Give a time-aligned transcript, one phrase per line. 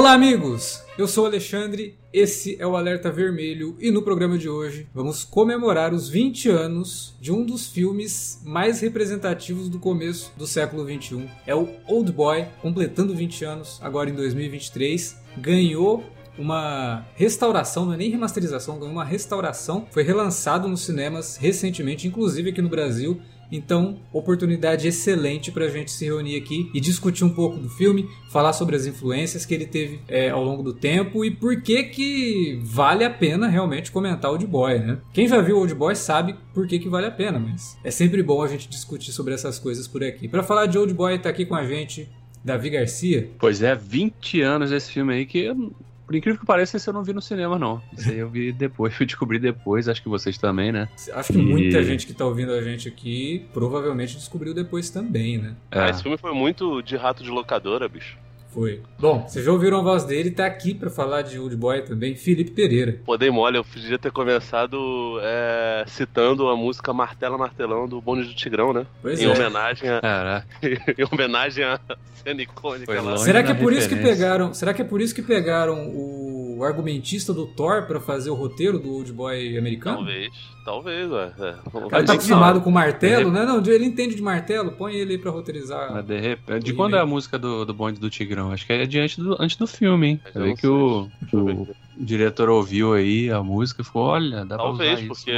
[0.00, 0.82] Olá, amigos!
[0.96, 5.92] Eu sou Alexandre, esse é o Alerta Vermelho e no programa de hoje vamos comemorar
[5.92, 11.28] os 20 anos de um dos filmes mais representativos do começo do século 21.
[11.46, 15.18] É o Old Boy, completando 20 anos agora em 2023.
[15.36, 16.02] Ganhou
[16.38, 19.86] uma restauração, não é nem remasterização, ganhou uma restauração.
[19.90, 23.20] Foi relançado nos cinemas recentemente, inclusive aqui no Brasil.
[23.50, 28.08] Então, oportunidade excelente para a gente se reunir aqui e discutir um pouco do filme,
[28.30, 31.84] falar sobre as influências que ele teve é, ao longo do tempo e por que
[31.84, 34.98] que vale a pena realmente comentar Old Boy, né?
[35.12, 38.22] Quem já viu Old Boy sabe por que que vale a pena, mas é sempre
[38.22, 40.28] bom a gente discutir sobre essas coisas por aqui.
[40.28, 42.08] Para falar de Old Boy, tá aqui com a gente
[42.44, 43.30] Davi Garcia.
[43.38, 45.54] Pois é, 20 anos desse filme aí que
[46.10, 47.80] por incrível que pareça, esse eu não vi no cinema, não.
[47.96, 50.88] Isso aí eu vi depois, fui descobrir depois, acho que vocês também, né?
[51.12, 51.42] Acho que e...
[51.42, 55.54] muita gente que tá ouvindo a gente aqui provavelmente descobriu depois também, né?
[55.70, 55.82] É.
[55.82, 58.18] Ah, esse filme foi muito de rato de locadora, bicho.
[58.52, 58.80] Foi.
[58.98, 62.16] Bom, vocês já ouviram a voz dele, tá aqui para falar de Old Boy também,
[62.16, 63.00] Felipe Pereira.
[63.04, 68.24] Pô, dei mole, eu podia ter começado é, citando a música Martela Martelão do Bonde
[68.24, 68.86] do Tigrão, né?
[69.00, 69.28] Pois em é.
[69.28, 71.78] Homenagem a, em homenagem à
[72.24, 73.16] cena icônica lá.
[73.18, 76.49] Será que é por isso que pegaram, será que é por isso que pegaram o
[76.64, 79.98] argumentista do Thor para fazer o roteiro do Old Boy americano?
[79.98, 80.30] Talvez,
[80.64, 81.32] talvez, ué.
[81.38, 81.54] É.
[81.72, 83.44] O cara tá acostumado com martelo, né?
[83.44, 85.92] Não, ele entende de martelo, põe ele aí pra roteirizar.
[85.92, 88.52] Mas de repente, de quando é a música do, do Bonde do Tigrão?
[88.52, 90.20] Acho que é diante do, antes do filme, hein?
[90.34, 91.68] Vê que o, o,
[92.00, 95.32] diretor ouviu aí a música e falou: olha, dá Talvez, pra usar porque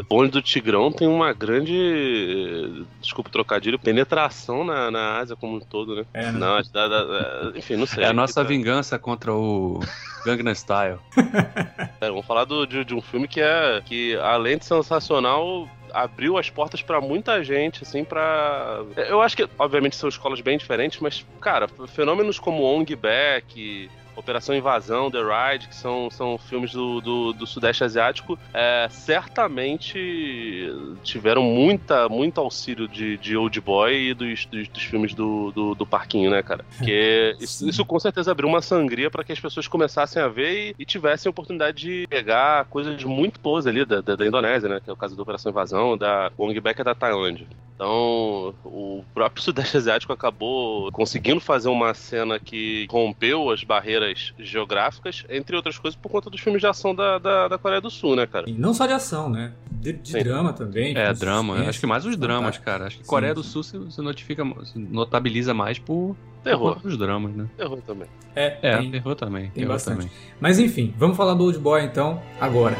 [0.00, 2.84] o Bonde do Tigrão tem uma grande.
[3.00, 6.04] Desculpa o trocadilho, penetração na, na Ásia como um todo, né?
[6.12, 6.32] É, né?
[6.32, 8.04] Não, dá, dá, enfim, não sei.
[8.04, 9.80] É a nossa vingança contra o
[10.24, 10.98] Gangnam Style.
[12.00, 13.80] É, vamos falar do, de, de um filme que é.
[13.84, 19.48] que além de sensacional abriu as portas para muita gente, assim, para Eu acho que,
[19.58, 25.68] obviamente, são escolas bem diferentes, mas, cara, fenômenos como Ong Back, Operação Invasão, The Ride,
[25.68, 32.88] que são, são filmes do, do, do Sudeste Asiático, é, certamente tiveram muita, muito auxílio
[32.88, 36.64] de, de Old Boy e dos, dos, dos filmes do, do, do, Parquinho, né, cara?
[36.76, 40.70] Porque isso, isso, com certeza abriu uma sangria para que as pessoas começassem a ver
[40.70, 44.68] e, e, tivessem a oportunidade de pegar coisas muito boas ali da, da, da, Indonésia,
[44.68, 44.80] né?
[44.82, 47.46] Que é o caso da Operação Invasão, da Wong Back é da Tailândia.
[47.82, 55.24] Então, o próprio Sudeste Asiático acabou conseguindo fazer uma cena que rompeu as barreiras geográficas,
[55.28, 58.14] entre outras coisas, por conta dos filmes de ação da, da, da Coreia do Sul,
[58.14, 58.48] né, cara?
[58.48, 59.52] E não só de ação, né?
[59.68, 60.96] De, de drama também.
[60.96, 61.56] É, drama.
[61.68, 62.86] Acho que mais os dramas, cara.
[62.86, 66.80] Acho que Coreia do Sul se, se notifica, se notabiliza mais por Terror.
[66.82, 67.46] Os dramas, né?
[67.56, 68.08] Terror também.
[68.34, 69.42] É, é tem, terror também.
[69.44, 69.98] Tem terror bastante.
[69.98, 70.10] Também.
[70.40, 72.76] Mas enfim, vamos falar do Old Boy então, agora.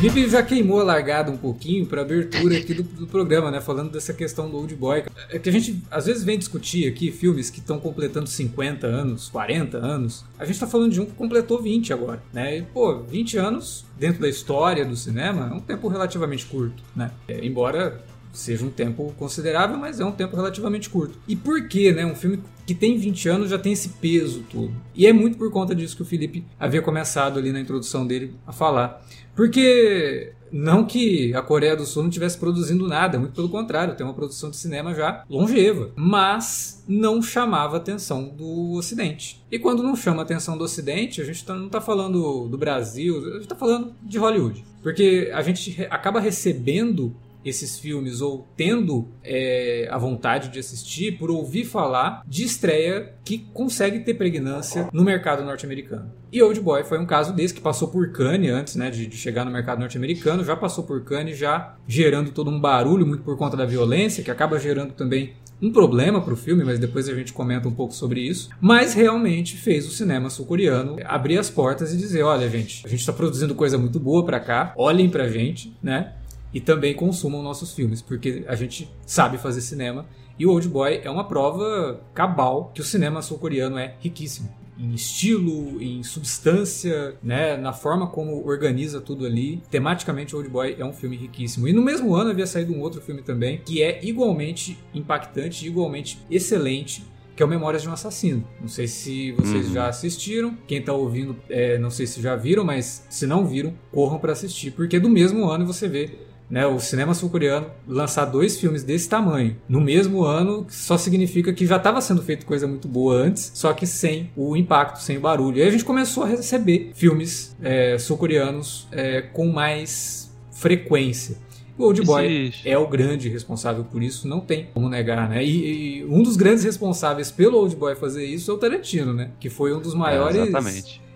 [0.00, 3.60] Felipe já queimou a largada um pouquinho para abertura aqui do, do, programa, né?
[3.60, 5.04] Falando dessa questão do Old Boy.
[5.28, 9.28] É que a gente às vezes vem discutir aqui filmes que estão completando 50 anos,
[9.28, 10.24] 40 anos.
[10.38, 12.56] A gente tá falando de um que completou 20 agora, né?
[12.56, 17.10] E, pô, 20 anos dentro da história do cinema é um tempo relativamente curto, né?
[17.28, 18.02] É, embora
[18.32, 21.18] seja um tempo considerável, mas é um tempo relativamente curto.
[21.28, 22.06] E por que, né?
[22.06, 24.72] Um filme que tem 20 anos já tem esse peso todo.
[24.94, 28.34] E é muito por conta disso que o Felipe havia começado ali na introdução dele
[28.46, 29.04] a falar.
[29.34, 34.04] Porque não que a Coreia do Sul não estivesse produzindo nada, muito pelo contrário, tem
[34.04, 39.42] uma produção de cinema já longeva, mas não chamava a atenção do Ocidente.
[39.50, 43.18] E quando não chama atenção do Ocidente, a gente tá, não está falando do Brasil,
[43.18, 44.64] a gente está falando de Hollywood.
[44.82, 47.14] Porque a gente acaba recebendo
[47.44, 53.38] esses filmes ou tendo é, a vontade de assistir por ouvir falar de estreia que
[53.52, 56.12] consegue ter pregnância no mercado norte-americano.
[56.32, 59.16] E Old Boy foi um caso desse que passou por Cannes antes né, de, de
[59.16, 63.36] chegar no mercado norte-americano, já passou por Cannes, já gerando todo um barulho, muito por
[63.36, 67.14] conta da violência, que acaba gerando também um problema para o filme, mas depois a
[67.14, 68.48] gente comenta um pouco sobre isso.
[68.60, 73.00] Mas realmente fez o cinema sul-coreano abrir as portas e dizer: olha, gente, a gente
[73.00, 76.14] está produzindo coisa muito boa para cá, olhem para gente, né?
[76.52, 80.06] E também consumam nossos filmes, porque a gente sabe fazer cinema
[80.38, 84.94] e o Old Boy é uma prova cabal que o cinema sul-coreano é riquíssimo em
[84.94, 89.62] estilo, em substância, né, na forma como organiza tudo ali.
[89.70, 91.68] Tematicamente, Old Boy é um filme riquíssimo.
[91.68, 96.18] E no mesmo ano havia saído um outro filme também que é igualmente impactante, igualmente
[96.30, 97.04] excelente,
[97.36, 98.46] que é o Memórias de um Assassino.
[98.58, 99.74] Não sei se vocês uhum.
[99.74, 100.56] já assistiram.
[100.66, 104.32] Quem tá ouvindo, é, não sei se já viram, mas se não viram, corram para
[104.32, 106.10] assistir, porque do mesmo ano você vê
[106.50, 111.64] né, o cinema sul-coreano lançar dois filmes desse tamanho no mesmo ano só significa que
[111.64, 115.20] já estava sendo feito coisa muito boa antes, só que sem o impacto, sem o
[115.20, 115.58] barulho.
[115.58, 121.36] E aí a gente começou a receber filmes é, sul-coreanos é, com mais frequência.
[121.78, 125.42] O Old Boy é o grande responsável por isso, não tem como negar, né?
[125.42, 129.30] E, e, um dos grandes responsáveis pelo Old Boy fazer isso é o Tarantino, né?
[129.40, 130.50] Que foi um dos maiores é,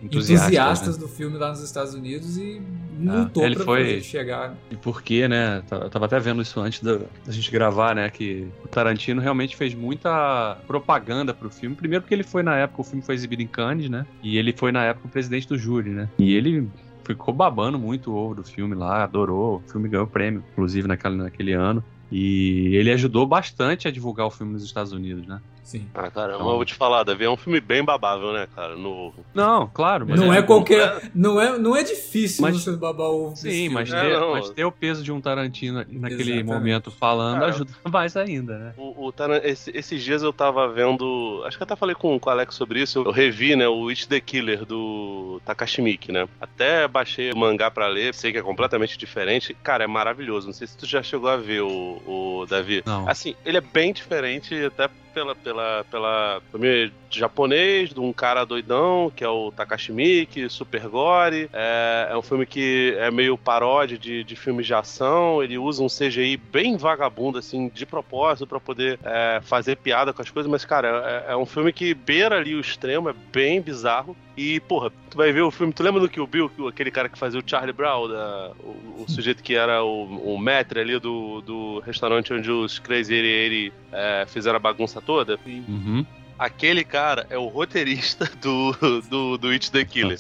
[0.05, 1.03] entusiastas, entusiastas né?
[1.03, 2.61] do filme lá nos Estados Unidos e
[2.99, 4.01] lutou é, ele pra foi...
[4.01, 4.55] chegar.
[4.71, 5.63] E por quê, né?
[5.71, 8.09] Eu tava até vendo isso antes da, da gente gravar, né?
[8.11, 11.75] Que o Tarantino realmente fez muita propaganda pro filme.
[11.75, 14.07] Primeiro porque ele foi na época, o filme foi exibido em Cannes, né?
[14.23, 16.09] E ele foi na época o presidente do júri, né?
[16.19, 16.69] E ele
[17.05, 19.63] ficou babando muito o ovo do filme lá, adorou.
[19.67, 21.85] O filme ganhou prêmio, inclusive, naquele, naquele ano.
[22.11, 25.41] E ele ajudou bastante a divulgar o filme nos Estados Unidos, né?
[25.65, 25.89] Sim.
[25.95, 26.51] Ah, caramba, então...
[26.51, 28.77] eu vou te falar, Davi, é um filme bem babável, né, cara?
[28.77, 29.15] No...
[29.33, 30.05] Não, claro.
[30.07, 31.11] Mas não é, é qualquer.
[31.15, 32.63] Não é, não é difícil mas...
[32.63, 33.35] você babar ovo.
[33.35, 36.45] Sim, mas, ter, é, mas ter o peso de um Tarantino naquele Exatamente.
[36.45, 38.75] momento falando cara, ajuda mais ainda, né?
[38.77, 39.41] O, o Taran...
[39.43, 41.43] Esse, esses dias eu tava vendo.
[41.47, 43.03] Acho que eu até falei com, com o Alex sobre isso.
[43.03, 46.29] Eu revi, né, o It the Killer do Takashi Miike, né?
[46.39, 49.57] Até baixei o mangá pra ler, sei que é completamente diferente.
[49.63, 50.47] Cara, é maravilhoso.
[50.47, 52.83] Não sei se tu já chegou a ver o, o Davi.
[52.85, 53.09] Não.
[53.09, 59.11] Assim, ele é bem diferente, até pela, pela, pela filme japonês, de um cara doidão,
[59.15, 61.49] que é o Takashi Miike, super gore.
[61.53, 65.43] É, é um filme que é meio paródia de, de filmes de ação.
[65.43, 70.21] Ele usa um CGI bem vagabundo, assim, de propósito, para poder é, fazer piada com
[70.21, 70.51] as coisas.
[70.51, 74.17] Mas, cara, é, é um filme que beira ali o extremo, é bem bizarro.
[74.37, 75.73] E, porra, tu vai ver o filme.
[75.73, 79.05] Tu lembra do Kill Bill, aquele cara que fazia o Charlie Brown, da, o, o
[79.09, 84.25] sujeito que era o, o maître ali do, do restaurante onde os Crazy 88 é,
[84.27, 85.39] fizeram a bagunça toda?
[85.47, 86.05] Uhum.
[86.39, 88.73] Aquele cara é o roteirista do,
[89.09, 90.19] do, do It the Killer.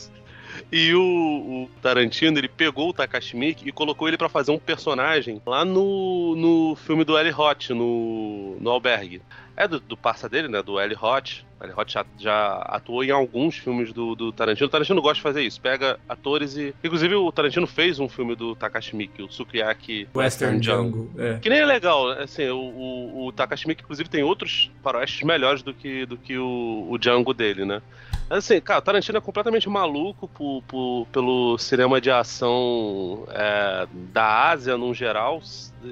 [0.70, 4.58] E o, o, Tarantino, ele pegou o Takashi Miike e colocou ele para fazer um
[4.58, 9.20] personagem lá no, no filme do Eli Hot, no, no Albergue.
[9.56, 10.62] É do, do parça dele, né?
[10.62, 11.44] Do Eli Hot.
[11.62, 14.66] Eli Hot já, já, atuou em alguns filmes do, do Tarantino.
[14.66, 15.60] O Tarantino gosta de fazer isso.
[15.60, 16.74] Pega atores e...
[16.82, 21.10] Inclusive, o Tarantino fez um filme do Takashi Miike, o Sukiyaki Western, Western Jungle.
[21.16, 21.38] É.
[21.38, 22.10] Que nem é legal.
[22.10, 26.36] Assim, o, o, o Takashi Miike, inclusive, tem outros faroestes melhores do que, do que
[26.36, 27.80] o, o Django dele, né?
[28.28, 34.78] Assim, cara, Tarantino é completamente maluco por, por, pelo cinema de ação é, da Ásia,
[34.78, 35.42] no geral.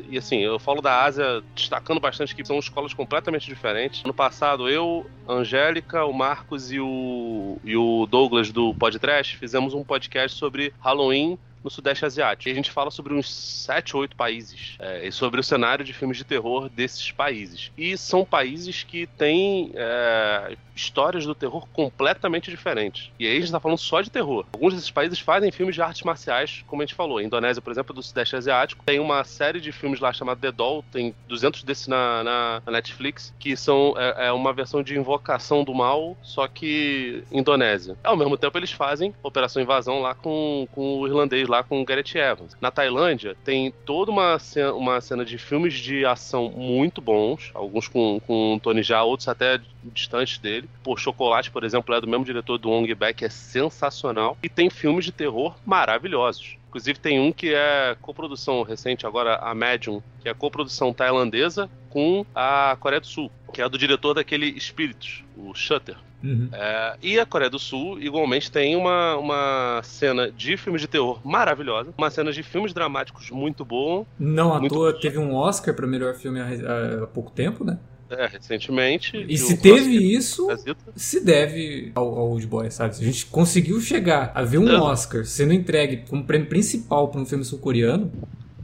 [0.09, 4.03] E assim, eu falo da Ásia destacando bastante que são escolas completamente diferentes.
[4.05, 9.85] No passado, eu, Angélica, o Marcos e o, e o Douglas do Podcast fizemos um
[9.85, 12.49] podcast sobre Halloween no Sudeste Asiático.
[12.49, 15.85] E a gente fala sobre uns 7 ou 8 países é, e sobre o cenário
[15.85, 17.71] de filmes de terror desses países.
[17.77, 23.11] E são países que têm é, histórias do terror completamente diferentes.
[23.19, 24.45] E aí a gente tá falando só de terror.
[24.53, 27.19] Alguns desses países fazem filmes de artes marciais, como a gente falou.
[27.19, 30.53] A Indonésia, por exemplo, do Sudeste Asiático, tem uma série de filmes lá chamada The
[30.53, 34.97] Doll, tem 200 desses na, na, na Netflix, que são é, é, uma versão de
[34.97, 37.97] Invocação do Mal, só que Indonésia.
[38.03, 41.85] Ao mesmo tempo, eles fazem Operação Invasão lá com, com o irlandês, lá com o
[41.85, 42.57] Gareth Evans.
[42.61, 47.89] Na Tailândia, tem toda uma cena, uma cena de filmes de ação muito bons, alguns
[47.89, 50.69] com, com Tony Jaa, outros até distantes dele.
[50.83, 54.37] Pô, Chocolate, por exemplo, é do mesmo diretor do Ong Bak, é sensacional.
[54.43, 56.57] E tem filmes de terror maravilhosos.
[56.69, 62.25] Inclusive tem um que é coprodução recente agora, a Medium, que é coprodução tailandesa com
[62.35, 65.97] a Coreia do Sul, que é do diretor daquele Espíritos, o Shutter.
[66.25, 66.49] Uhum.
[66.53, 71.21] É, e a Coreia do Sul, igualmente, tem uma, uma cena de filmes de terror
[71.25, 74.07] maravilhosa, uma cena de filmes dramáticos muito boa.
[74.19, 77.79] Não à toa, teve um Oscar para melhor filme há, há pouco tempo, né?
[78.13, 79.25] É, recentemente.
[79.29, 80.49] E se teve isso,
[80.95, 82.97] se deve ao, ao Old Boy, sabe?
[82.97, 84.79] Se a gente conseguiu chegar a ver um é.
[84.79, 88.13] Oscar sendo entregue como prêmio principal para um filme sul-coreano,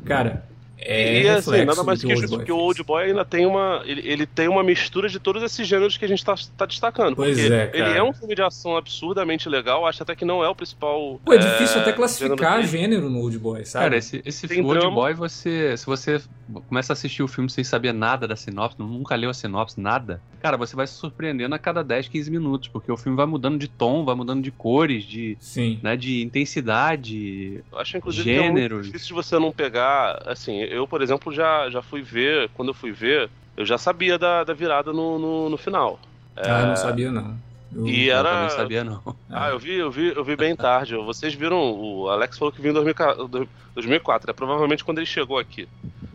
[0.05, 0.47] cara,
[0.81, 3.83] é e assim, nada mais que isso, porque o Old Boy ainda tem uma.
[3.85, 7.17] Ele, ele, tem uma mistura de todos esses gêneros que a gente tá, tá destacando.
[7.17, 10.43] Pois porque é, ele é um filme de ação absurdamente legal, acho até que não
[10.43, 11.21] é o principal.
[11.25, 13.85] Pô, é difícil é, até classificar gênero, gênero, no Old Boy, sabe?
[13.87, 14.95] Cara, esse, esse Old drama.
[14.95, 15.77] Boy, você.
[15.77, 16.21] Se você
[16.67, 20.21] começa a assistir o filme sem saber nada da sinopse, nunca leu a sinopse, nada,
[20.41, 23.59] cara, você vai se surpreendendo a cada 10, 15 minutos, porque o filme vai mudando
[23.59, 25.37] de tom, vai mudando de cores, de.
[25.41, 25.79] Sim.
[25.83, 27.63] Né, de intensidade.
[27.71, 28.81] Eu acho, inclusive, gêneros.
[28.81, 30.23] que é difícil de você não pegar.
[30.27, 34.19] Assim, eu, por exemplo, já já, fui ver, quando eu fui ver, eu já sabia
[34.19, 35.99] da, da virada no, no, no final.
[36.37, 37.37] Ah, eu não sabia não.
[37.75, 38.45] Eu, e era...
[38.45, 39.03] Não sabia não.
[39.31, 40.95] Ah, eu vi, eu vi, eu vi bem tarde.
[40.97, 42.75] Vocês viram, o Alex falou que viu em
[43.75, 45.69] 2004, é provavelmente quando ele chegou aqui.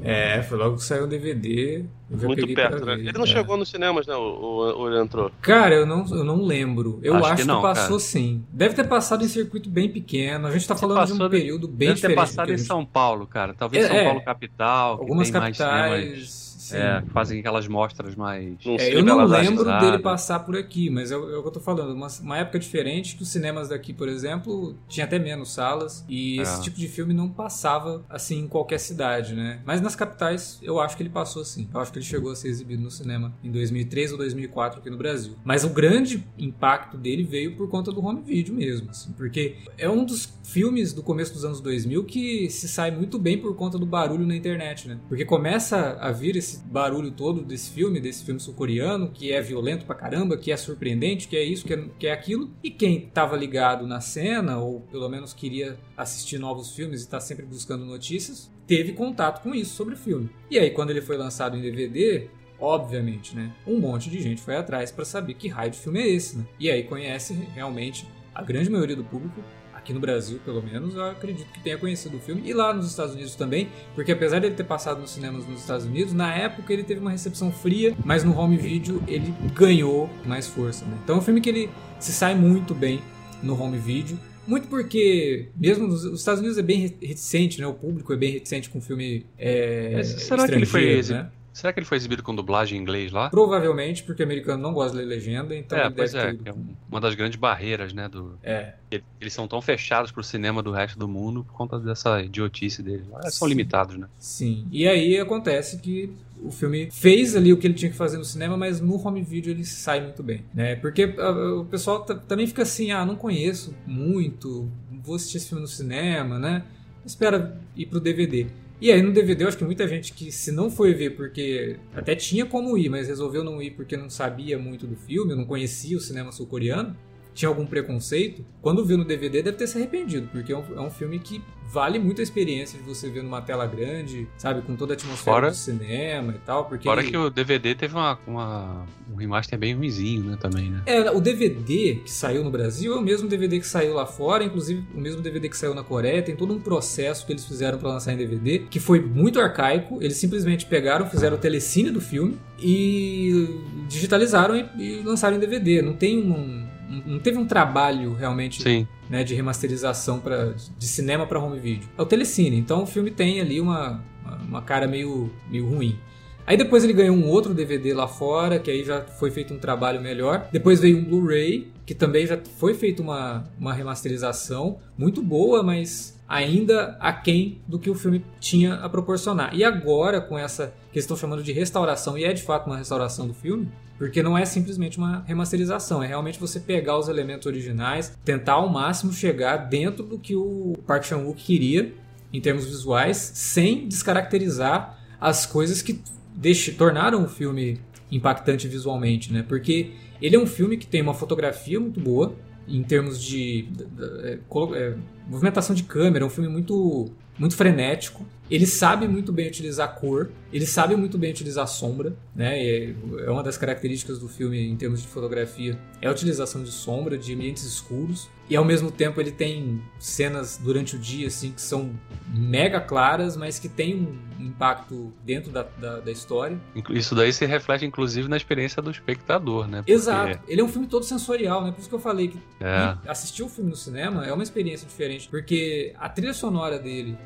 [0.03, 1.85] É, foi logo que saiu o DVD.
[2.09, 2.93] Muito perto, né?
[2.93, 3.27] Ele não é.
[3.27, 4.15] chegou nos cinemas, né?
[4.15, 5.31] Ou, ele entrou?
[5.41, 6.99] Cara, eu não, eu não lembro.
[7.01, 7.99] Eu acho, acho que, não, que, passou cara.
[7.99, 8.43] sim.
[8.51, 10.47] Deve ter passado em circuito bem pequeno.
[10.47, 12.15] A gente tá falando de um período bem deve diferente.
[12.15, 13.53] Deve ter passado em São Paulo, cara.
[13.53, 14.99] Talvez é, São Paulo capital.
[14.99, 18.57] Algumas capitais É, fazem aquelas mostras mais.
[18.65, 21.59] É, eu não lembro dele passar por aqui, mas é, é, o que eu tô
[21.59, 21.93] falando.
[21.93, 26.39] Uma, uma, época diferente que os cinemas daqui, por exemplo, tinha até menos salas e
[26.39, 26.43] é.
[26.43, 29.61] esse tipo de filme não passava assim em qualquer cidade, né?
[29.65, 31.67] Mas nas capitais eu acho que ele passou assim.
[31.73, 34.89] Eu acho que ele chegou a ser exibido no cinema em 2003 ou 2004 aqui
[34.89, 35.35] no Brasil.
[35.43, 39.89] Mas o grande impacto dele veio por conta do home video mesmo, assim, porque é
[39.89, 43.77] um dos filmes do começo dos anos 2000 que se sai muito bem por conta
[43.77, 44.99] do barulho na internet, né?
[45.07, 49.85] Porque começa a vir esse barulho todo desse filme, desse filme sul-coreano, que é violento
[49.85, 52.51] pra caramba, que é surpreendente, que é isso, que é, que é aquilo.
[52.63, 57.19] E quem tava ligado na cena, ou pelo menos queria assistir novos filmes e tá
[57.19, 60.29] sempre buscando notícias, teve contato com isso sobre o filme.
[60.49, 62.27] E aí, quando ele foi lançado em DVD,
[62.59, 63.53] obviamente, né?
[63.67, 66.45] Um monte de gente foi atrás para saber que raio de filme é esse, né?
[66.59, 69.41] E aí conhece realmente a grande maioria do público
[69.83, 72.41] aqui no Brasil, pelo menos, eu acredito que tenha conhecido o filme.
[72.45, 75.85] E lá nos Estados Unidos também, porque apesar dele ter passado nos cinemas nos Estados
[75.85, 80.47] Unidos, na época ele teve uma recepção fria, mas no home video ele ganhou mais
[80.47, 80.85] força.
[80.85, 80.97] Né?
[81.03, 83.01] Então é um filme que ele se sai muito bem
[83.43, 84.17] no home video.
[84.45, 87.67] Muito porque, mesmo nos Estados Unidos é bem reticente, né?
[87.67, 91.29] O público é bem reticente com filme é, Será que ele foi né?
[91.53, 93.29] Será que ele foi exibido com dublagem em inglês lá?
[93.29, 96.53] Provavelmente, porque o americano não gosta de ler legenda, então é, pois é, é
[96.89, 98.37] uma das grandes barreiras, né, do...
[98.41, 98.73] É.
[99.21, 103.05] Eles são tão fechados pro cinema do resto do mundo por conta dessa idiotice deles.
[103.21, 104.07] Eles são limitados, né?
[104.17, 104.67] Sim.
[104.71, 106.11] E aí acontece que
[106.43, 109.21] o filme fez ali o que ele tinha que fazer no cinema, mas no home
[109.21, 110.75] video ele sai muito bem, né?
[110.75, 114.69] Porque uh, o pessoal também fica assim, ah, não conheço muito,
[115.03, 116.63] vou assistir esse filme no cinema, né?
[117.05, 118.47] Espera ir pro DVD.
[118.81, 121.77] E aí no DVD eu acho que muita gente que se não foi ver porque
[121.93, 125.45] até tinha como ir, mas resolveu não ir porque não sabia muito do filme, não
[125.45, 126.95] conhecia o cinema sul-coreano,
[127.33, 130.81] tinha algum preconceito, quando viu no DVD deve ter se arrependido, porque é um, é
[130.81, 131.41] um filme que
[131.73, 135.35] vale muito a experiência de você ver numa tela grande, sabe, com toda a atmosfera
[135.35, 136.65] fora, do cinema e tal.
[136.65, 137.09] Porque fora ele...
[137.09, 140.83] que o DVD teve uma, uma, um remaster bem ruimzinho, né, também, né?
[140.85, 144.43] É, o DVD que saiu no Brasil é o mesmo DVD que saiu lá fora,
[144.43, 147.79] inclusive o mesmo DVD que saiu na Coreia, tem todo um processo que eles fizeram
[147.79, 151.99] para lançar em DVD, que foi muito arcaico, eles simplesmente pegaram, fizeram o telecine do
[151.99, 155.81] filme e digitalizaram e, e lançaram em DVD.
[155.81, 156.62] Não tem um
[157.05, 158.61] não teve um trabalho realmente
[159.09, 161.87] né, de remasterização pra, de cinema para home video.
[161.97, 164.03] É o telecine, então o filme tem ali uma,
[164.47, 165.97] uma cara meio, meio ruim.
[166.45, 169.59] Aí depois ele ganhou um outro DVD lá fora, que aí já foi feito um
[169.59, 170.49] trabalho melhor.
[170.51, 176.19] Depois veio um Blu-ray, que também já foi feito uma, uma remasterização muito boa, mas
[176.27, 179.55] ainda aquém do que o filme tinha a proporcionar.
[179.55, 182.77] E agora, com essa que eles estão chamando de restauração, e é de fato uma
[182.77, 187.45] restauração do filme, porque não é simplesmente uma remasterização, é realmente você pegar os elementos
[187.45, 191.93] originais, tentar ao máximo chegar dentro do que o Park Chan-wook queria
[192.31, 196.01] em termos visuais, sem descaracterizar as coisas que
[196.35, 197.79] deixe, tornaram o filme
[198.11, 199.43] impactante visualmente, né?
[199.47, 202.35] Porque ele é um filme que tem uma fotografia muito boa
[202.67, 204.97] em termos de, de, de, de
[205.27, 208.25] movimentação de câmera, é um filme muito muito frenético.
[208.51, 212.59] Ele sabe muito bem utilizar cor, ele sabe muito bem utilizar sombra, né?
[212.59, 212.93] É,
[213.25, 217.17] é uma das características do filme em termos de fotografia, é a utilização de sombra,
[217.17, 218.29] de ambientes escuros.
[218.49, 221.91] E ao mesmo tempo ele tem cenas durante o dia assim que são
[222.27, 223.95] mega claras, mas que tem
[224.37, 226.59] um impacto dentro da, da, da história.
[226.89, 229.77] Isso daí se reflete inclusive na experiência do espectador, né?
[229.77, 229.93] Porque...
[229.93, 230.39] Exato.
[230.45, 231.71] Ele é um filme todo sensorial, né?
[231.71, 232.97] Por isso que eu falei que é.
[233.07, 237.17] assistir o filme no cinema é uma experiência diferente, porque a trilha sonora dele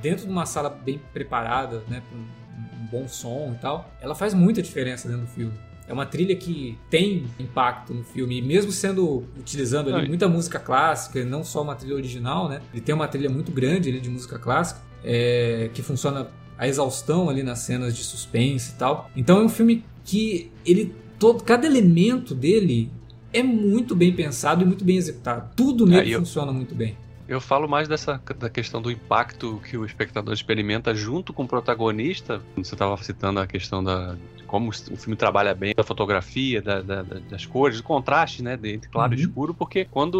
[0.00, 4.34] dentro de uma sala bem preparada, né, com um bom som e tal, ela faz
[4.34, 5.52] muita diferença dentro do filme.
[5.86, 10.58] É uma trilha que tem impacto no filme, e mesmo sendo utilizando ali muita música
[10.58, 12.62] clássica, não só uma trilha original, né?
[12.72, 17.28] Ele tem uma trilha muito grande ali de música clássica, é, que funciona a exaustão
[17.28, 19.10] ali nas cenas de suspense e tal.
[19.16, 22.90] Então é um filme que ele todo cada elemento dele
[23.32, 25.50] é muito bem pensado e muito bem executado.
[25.56, 26.96] Tudo nele funciona muito bem.
[27.32, 31.48] Eu falo mais dessa da questão do impacto que o espectador experimenta junto com o
[31.48, 32.42] protagonista.
[32.58, 37.02] Você estava citando a questão da como o filme trabalha bem da fotografia, da, da,
[37.02, 39.18] das cores, do contraste, né, entre claro uhum.
[39.18, 40.18] e escuro, porque quando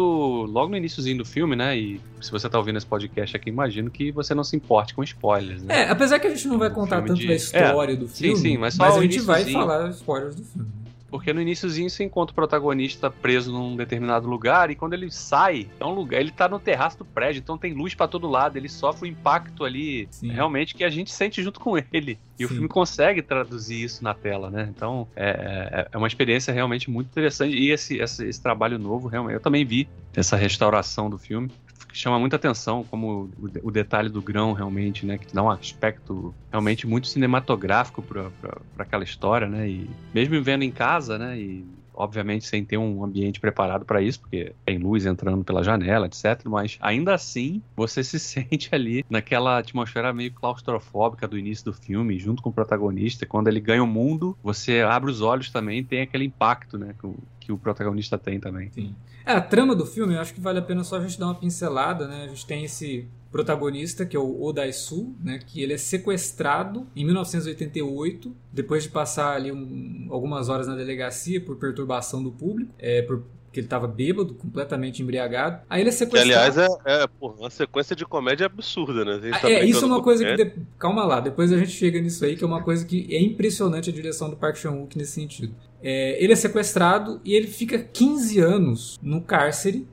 [0.49, 3.91] logo no iníciozinho do filme, né, e se você está ouvindo esse podcast aqui, imagino
[3.91, 5.83] que você não se importe com spoilers, né?
[5.83, 7.27] É, apesar que a gente não vai contar tanto de...
[7.27, 10.43] da história é, do filme, sim, sim, mas, mas a gente vai falar spoilers do
[10.43, 10.82] filme.
[11.13, 15.69] Porque no iníciozinho você encontra o protagonista preso num determinado lugar e quando ele sai,
[15.79, 18.57] é um lugar, ele tá no terraço do prédio, então tem luz para todo lado,
[18.57, 20.31] ele sofre um impacto ali, Sim.
[20.31, 22.17] realmente que a gente sente junto com ele.
[22.39, 22.45] E Sim.
[22.45, 24.67] o filme consegue traduzir isso na tela, né?
[24.75, 25.29] Então é,
[25.71, 27.55] é, é uma experiência realmente muito interessante.
[27.55, 31.51] E esse, esse, esse trabalho novo, realmente, eu também vi essa restauração do filme
[31.93, 35.17] chama muita atenção, como o, o, detalhe do grão realmente, né?
[35.17, 38.29] Que dá um aspecto realmente muito cinematográfico para
[38.77, 39.69] aquela história, né?
[39.69, 41.39] E mesmo vendo em casa, né?
[41.39, 46.07] E obviamente sem ter um ambiente preparado para isso, porque tem luz entrando pela janela,
[46.07, 46.41] etc.
[46.45, 52.17] Mas ainda assim, você se sente ali naquela atmosfera meio claustrofóbica do início do filme,
[52.17, 53.25] junto com o protagonista.
[53.25, 56.95] Quando ele ganha o mundo, você abre os olhos também, tem aquele impacto, né?
[56.99, 58.69] Que o, que o protagonista tem também.
[58.71, 58.95] Sim.
[59.25, 61.27] É, a trama do filme, eu acho que vale a pena só a gente dar
[61.27, 62.25] uma pincelada, né?
[62.25, 67.03] A gente tem esse protagonista, que é o Odaisu, né, que ele é sequestrado em
[67.03, 73.01] 1988, depois de passar ali um, algumas horas na delegacia por perturbação do público, é,
[73.01, 75.61] por que ele estava bêbado, completamente embriagado.
[75.69, 76.53] Aí ele é sequestrado.
[76.53, 79.31] Que, aliás, é, é porra, uma sequência de comédia absurda, né?
[79.39, 80.43] Tá é, isso é uma coisa que.
[80.43, 80.53] De...
[80.79, 83.91] Calma lá, depois a gente chega nisso aí, que é uma coisa que é impressionante
[83.91, 85.53] a direção do Park Chan-wook nesse sentido.
[85.83, 89.87] É, ele é sequestrado e ele fica 15 anos no cárcere,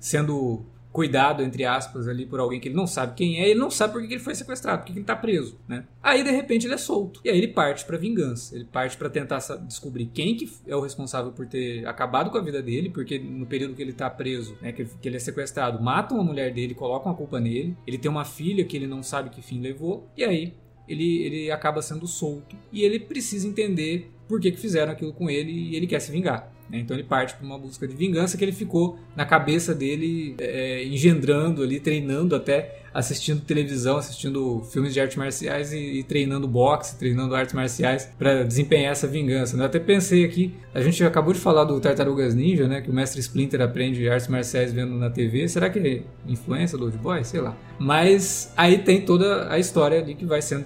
[0.00, 0.64] sendo
[0.96, 3.92] cuidado, entre aspas, ali por alguém que ele não sabe quem é, ele não sabe
[3.92, 5.84] por que ele foi sequestrado, por que ele tá preso, né?
[6.02, 7.20] Aí, de repente, ele é solto.
[7.22, 8.54] E aí ele parte pra vingança.
[8.54, 9.36] Ele parte para tentar
[9.66, 13.44] descobrir quem que é o responsável por ter acabado com a vida dele, porque no
[13.44, 17.12] período que ele tá preso, né, que, ele é sequestrado, matam a mulher dele, colocam
[17.12, 17.76] a culpa nele.
[17.86, 20.08] Ele tem uma filha que ele não sabe que fim levou.
[20.16, 20.54] E aí,
[20.88, 22.56] ele, ele acaba sendo solto.
[22.72, 26.10] E ele precisa entender por que, que fizeram aquilo com ele e ele quer se
[26.10, 26.55] vingar.
[26.70, 26.78] Né?
[26.78, 30.82] Então ele parte para uma busca de vingança que ele ficou na cabeça dele é,
[30.82, 36.48] é, engendrando ali, treinando até, assistindo televisão, assistindo filmes de artes marciais e, e treinando
[36.48, 39.56] boxe, treinando artes marciais para desempenhar essa vingança.
[39.56, 39.62] Né?
[39.62, 42.80] Eu até pensei aqui, a gente acabou de falar do Tartarugas Ninja, né?
[42.80, 45.48] Que o mestre Splinter aprende artes marciais vendo na TV.
[45.48, 47.24] Será que é influência do Old Boy?
[47.24, 47.56] Sei lá.
[47.78, 50.64] Mas aí tem toda a história ali que vai sendo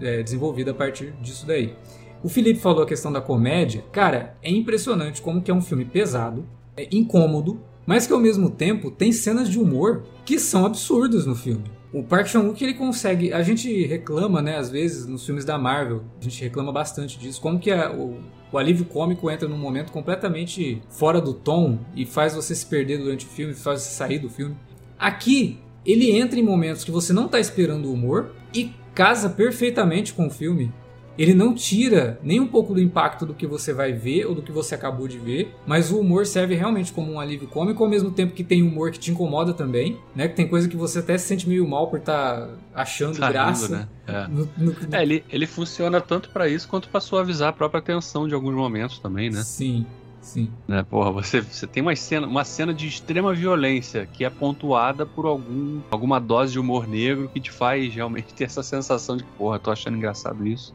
[0.00, 1.74] é, desenvolvida a partir disso daí.
[2.22, 3.84] O Felipe falou a questão da comédia.
[3.90, 6.44] Cara, é impressionante como que é um filme pesado,
[6.76, 11.34] é incômodo, mas que ao mesmo tempo tem cenas de humor que são absurdas no
[11.34, 11.64] filme.
[11.92, 16.02] O Park Chan-wook ele consegue, a gente reclama, né, às vezes nos filmes da Marvel,
[16.18, 18.18] a gente reclama bastante disso, como que a, o,
[18.50, 22.98] o alívio cômico entra num momento completamente fora do tom e faz você se perder
[22.98, 24.56] durante o filme, faz você sair do filme.
[24.98, 30.14] Aqui ele entra em momentos que você não está esperando o humor e casa perfeitamente
[30.14, 30.72] com o filme.
[31.18, 34.42] Ele não tira nem um pouco do impacto do que você vai ver ou do
[34.42, 37.90] que você acabou de ver, mas o humor serve realmente como um alívio cômico, ao
[37.90, 40.28] mesmo tempo que tem humor que te incomoda também, né?
[40.28, 43.30] Que tem coisa que você até se sente meio mal por estar tá achando tá
[43.30, 43.66] graça.
[43.66, 43.88] Rindo, né?
[44.06, 44.76] É, no, no...
[44.90, 48.54] é ele, ele funciona tanto para isso quanto para suavizar a própria tensão de alguns
[48.54, 49.42] momentos também, né?
[49.42, 49.86] Sim.
[50.22, 50.48] Sim.
[50.68, 55.04] Né, porra, você, você tem uma cena, uma cena de extrema violência que é pontuada
[55.04, 59.24] por algum, alguma dose de humor negro que te faz realmente ter essa sensação de
[59.24, 60.72] que, porra, tô achando engraçado isso.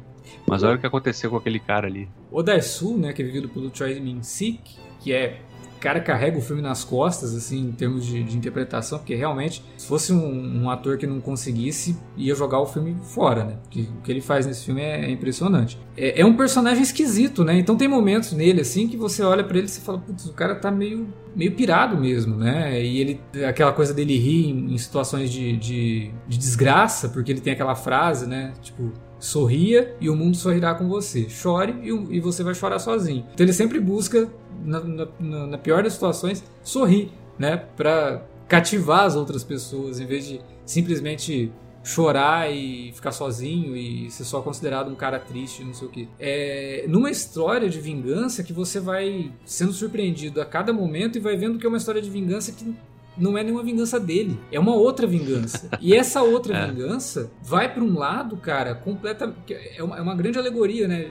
[0.47, 2.09] Mas olha o que aconteceu com aquele cara ali.
[2.31, 5.41] O Daisu, né, que é vivido pelo Choi Min-sik, que é
[5.79, 9.87] cara carrega o filme nas costas, assim, em termos de, de interpretação, porque realmente, se
[9.87, 13.57] fosse um, um, ator que não conseguisse, ia jogar o filme fora, né?
[13.63, 15.79] Porque o que ele faz nesse filme é, é impressionante.
[15.95, 17.57] É, é, um personagem esquisito, né?
[17.57, 20.33] Então tem momentos nele, assim, que você olha para ele e você fala, putz, o
[20.33, 22.83] cara tá meio, meio pirado mesmo, né?
[22.83, 27.41] E ele, aquela coisa dele rir em, em situações de, de, de desgraça, porque ele
[27.41, 28.53] tem aquela frase, né?
[28.61, 31.27] Tipo, Sorria e o mundo sorrirá com você.
[31.29, 33.25] Chore e, e você vai chorar sozinho.
[33.33, 34.29] Então ele sempre busca,
[34.63, 37.57] na, na, na pior das situações, sorrir, né?
[37.57, 41.51] Pra cativar as outras pessoas, em vez de simplesmente
[41.83, 46.09] chorar e ficar sozinho e ser só considerado um cara triste, não sei o que.
[46.19, 51.37] É numa história de vingança que você vai sendo surpreendido a cada momento e vai
[51.37, 52.75] vendo que é uma história de vingança que
[53.17, 55.69] não é nenhuma vingança dele, é uma outra vingança.
[55.81, 56.67] e essa outra é.
[56.67, 59.53] vingança vai para um lado, cara, completamente.
[59.53, 61.09] É uma, é uma grande alegoria, né?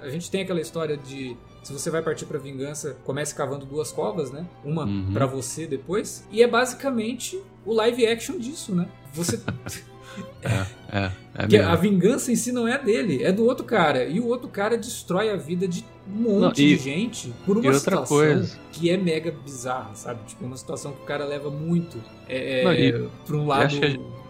[0.00, 1.36] A, a, gente tem aquela história de.
[1.62, 4.46] Se você vai partir para vingança, comece cavando duas covas, né?
[4.62, 5.12] Uma uhum.
[5.12, 6.26] para você depois.
[6.30, 8.88] E é basicamente o live action disso, né?
[9.12, 9.40] Você.
[10.42, 14.04] É, é, é que a vingança em si não é dele, é do outro cara.
[14.04, 17.56] E o outro cara destrói a vida de um monte não, e, de gente por
[17.56, 18.58] uma situação coisa.
[18.72, 20.20] que é mega bizarra, sabe?
[20.26, 23.74] Tipo, uma situação que o cara leva muito é, não, e, pra um lado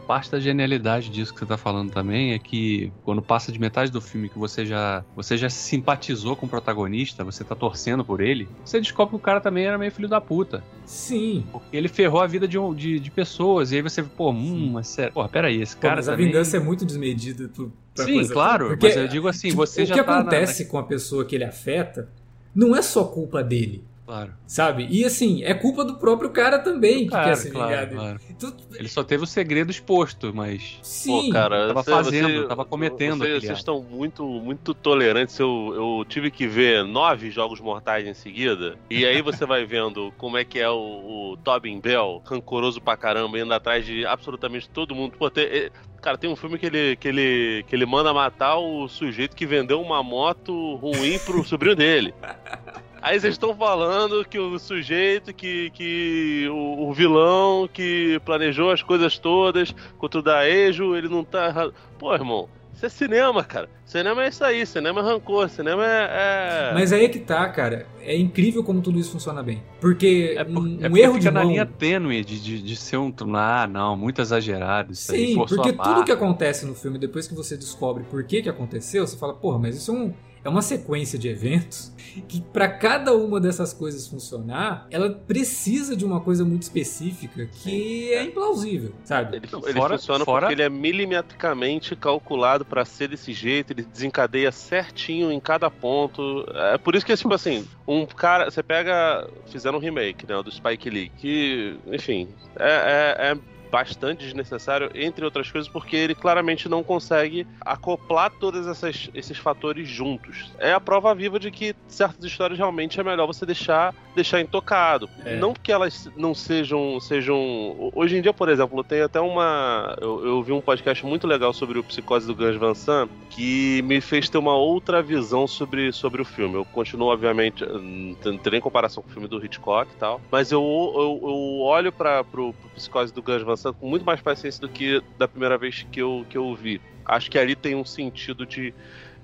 [0.05, 3.91] parte da genialidade disso que você tá falando também é que quando passa de metade
[3.91, 8.21] do filme que você já você já simpatizou com o protagonista, você tá torcendo por
[8.21, 10.63] ele, você descobre que o cara também era meio filho da puta.
[10.85, 11.45] Sim.
[11.51, 13.73] Porque ele ferrou a vida de, de, de pessoas.
[13.73, 15.13] E aí você, pô, hum, mas sério.
[15.13, 15.95] Pô, peraí, esse cara.
[15.95, 16.27] Pô, mas também...
[16.27, 17.51] a vingança é muito desmedida.
[17.95, 18.33] Sim, coisa.
[18.33, 18.69] claro.
[18.69, 20.71] Porque, mas eu digo assim, tipo, você já O que tá acontece na...
[20.71, 22.09] com a pessoa que ele afeta
[22.55, 23.85] não é só culpa dele.
[24.07, 24.35] Claro.
[24.47, 24.87] Sabe?
[24.91, 28.21] E assim, é culpa do próprio cara também que quer ser claro, claro.
[28.29, 30.79] Então, Ele só teve o segredo exposto, mas.
[30.83, 31.29] sim.
[31.29, 35.39] Pô, cara, tava você- fazendo, você- tava cometendo Vocês, aquele vocês estão muito, muito tolerantes.
[35.39, 38.77] Eu, eu tive que ver nove jogos mortais em seguida.
[38.91, 42.97] E aí você vai vendo como é que é o, o Tobin Bell, rancoroso pra
[42.99, 45.17] caramba, indo atrás de absolutamente todo mundo.
[45.19, 45.71] Pô, tem- é-
[46.03, 49.47] cara, tem um filme que ele, que, ele, que ele manda matar o sujeito que
[49.47, 52.15] vendeu uma moto ruim pro sobrinho dele.
[53.05, 55.69] Aí vocês estão falando que o sujeito que.
[55.75, 61.49] que o, o vilão que planejou as coisas todas contra o Daejo, ele não tá
[61.49, 61.75] errado.
[61.99, 63.69] Pô, irmão, isso é cinema, cara.
[63.85, 66.71] Cinema é isso aí, cinema é rancor, cinema é.
[66.71, 67.87] é- Mas aí é que tá, cara.
[68.01, 69.63] É incrível como tudo isso funciona bem.
[69.83, 71.51] Porque É, por, um, é um porque erro fica de na mão...
[71.51, 73.13] linha tênue de, de, de ser um.
[73.35, 74.93] Ah, não, muito exagerado.
[74.93, 78.25] Isso aí Sim, forçou porque tudo que acontece no filme, depois que você descobre por
[78.25, 80.15] que que aconteceu, você fala, porra, mas isso é, um-
[80.45, 81.93] é uma sequência de eventos
[82.29, 88.13] que pra cada uma dessas coisas funcionar, ela precisa de uma coisa muito específica que
[88.13, 89.39] é implausível, sabe?
[89.39, 93.83] Ele, ele fora- funciona fora- porque ele é milimetricamente calculado pra ser desse jeito, ele
[93.83, 96.45] desencadeia certinho em cada ponto.
[96.73, 98.51] É por isso que, tipo assim, um cara.
[98.51, 99.29] Você pega.
[99.47, 100.41] Fizeram um remake, né?
[100.43, 103.39] Do Spike Lee, que, enfim, é- é- é
[103.75, 108.69] bastante desnecessário, entre outras coisas, porque ele claramente não consegue acoplar todos
[109.13, 110.53] esses fatores juntos.
[110.61, 115.11] É a prova viva de que certas histórias realmente é melhor você deixar, deixar intocado.
[115.25, 115.35] É.
[115.35, 117.91] Não que elas não sejam, sejam.
[117.93, 119.97] Hoje em dia, por exemplo, tem até uma.
[120.01, 123.83] Eu, eu vi um podcast muito legal sobre o psicose do Gus Van Sant que
[123.83, 126.55] me fez ter uma outra visão sobre, sobre o filme.
[126.55, 130.53] Eu continuo, obviamente, não tem nem comparação com o filme do Hitchcock e tal, mas
[130.53, 134.21] eu, eu, eu olho para pro, pro psicose do Gus Van Sant com muito mais
[134.21, 136.81] paciência do que da primeira vez que eu, que eu vi.
[137.07, 138.75] Acho que ali tem um sentido de,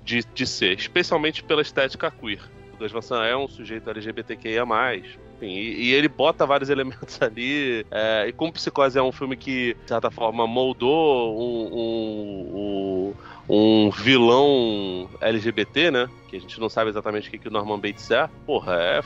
[0.05, 2.41] de, de ser, especialmente pela estética queer.
[2.75, 4.65] O Gus é um sujeito LGBTQIA+,
[4.97, 7.85] enfim, e, e ele bota vários elementos ali.
[7.91, 13.15] é, e como Psicose é um filme que, de certa forma, moldou um, um,
[13.49, 16.09] um, um vilão LGBT, né?
[16.29, 18.29] Que a gente não sabe exatamente o que, que o Norman Bates é.
[18.47, 19.03] Porra, é,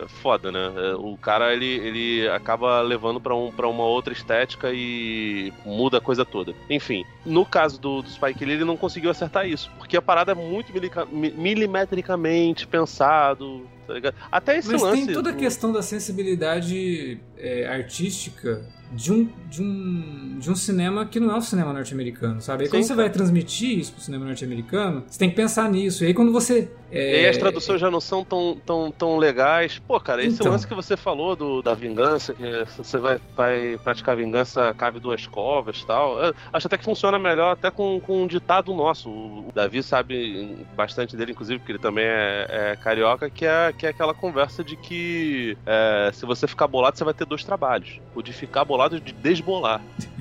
[0.00, 0.72] é foda, né?
[0.76, 5.98] É, O cara, ele, ele acaba levando pra, um, pra uma outra estética e muda
[5.98, 6.54] a coisa toda.
[6.68, 9.70] Enfim, no caso do, do Spike Lee, ele não conseguiu acertar isso.
[9.78, 14.14] Porque a parada é muito milica- mi- milimetricamente pensado, tá ligado?
[14.30, 15.04] Até esse Mas lance...
[15.06, 18.62] tem toda a questão da sensibilidade é, artística
[18.94, 22.64] de um, de, um, de um cinema que não é o cinema norte-americano, sabe?
[22.64, 23.02] Sim, quando você cara.
[23.02, 26.04] vai transmitir isso pro cinema norte-americano, você tem que pensar nisso.
[26.04, 26.70] E aí quando você.
[26.92, 29.80] E é, aí as traduções já não são tão, tão, tão legais.
[29.80, 30.52] Pô, cara, esse Então.
[30.52, 35.26] lance que você falou do, da vingança, que você vai, vai praticar vingança, cabe duas
[35.26, 36.22] covas e tal.
[36.22, 39.10] eu acho até que funciona melhor até com, com um ditado nosso.
[39.10, 43.86] O Davi sabe bastante dele, inclusive, porque ele também é, é carioca, que é, que
[43.86, 48.00] é aquela conversa de que é, se você ficar bolado, você vai ter dois trabalhos.
[48.14, 49.80] O de ficar bolado e de desbolar.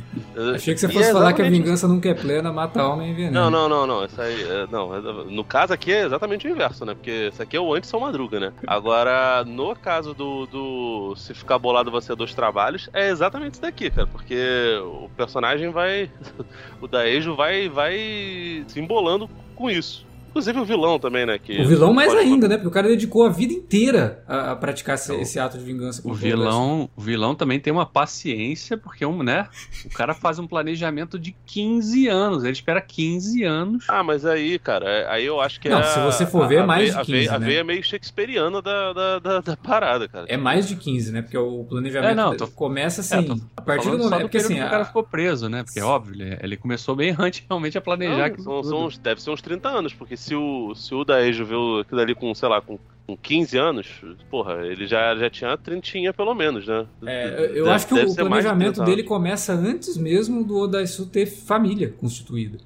[0.55, 2.83] Achei que você fosse é falar que a exatamente vingança nunca é plena, mata a
[2.85, 3.31] alma e envenena.
[3.31, 4.05] não, não, não, não.
[4.05, 4.41] Isso aí.
[4.43, 6.95] é, Não, é- no caso aqui é exatamente o inverso, né?
[6.95, 8.51] Porque isso aqui é o antes São Madruga, né?
[8.65, 13.61] Agora, no caso do, do Se Ficar Bolado Você é Dois Trabalhos, é exatamente isso
[13.61, 14.07] daqui, cara.
[14.07, 14.35] Porque
[14.83, 16.09] o personagem vai.
[16.81, 17.95] O Daejo vai, vai
[18.67, 20.05] se embolando com isso.
[20.33, 21.37] Inclusive o vilão também, né?
[21.37, 22.55] Que O vilão mais pode- ainda, né?
[22.55, 26.01] Porque o cara dedicou a vida inteira a, a praticar esse, esse ato de vingança.
[26.03, 29.47] O vilão, o vilão também tem uma paciência, porque um, né?
[29.85, 32.43] O cara faz um planejamento de 15 anos.
[32.43, 33.85] Ele espera 15 anos.
[33.87, 35.83] Ah, mas aí, cara, é- aí eu acho que Não, é.
[35.83, 37.45] se você for ver, é a- a mais veia- de a veia- 15, A né?
[37.45, 40.25] veia meio shakespeariana da, da, da, da parada, cara.
[40.27, 41.21] É mais de 15, né?
[41.21, 43.17] Porque o planejamento É, não, tô- começa assim.
[43.17, 44.13] É, tô a partir do momento.
[44.17, 44.55] do Porque assim.
[44.55, 45.63] que o cara a- ficou preso, né?
[45.63, 48.97] Porque, óbvio, ele, ele começou bem antes realmente a planejar Não, aquilo são, são uns-
[48.97, 52.33] deve ser uns 30 anos, porque se o, se o Daejo viu aquilo ali com,
[52.33, 56.85] sei lá, com, com 15 anos, porra, ele já, já tinha trintinha pelo menos, né?
[57.05, 61.07] É, eu Deve- acho que o de planejamento 30 dele começa antes mesmo do Odaisu
[61.07, 62.57] ter família constituída.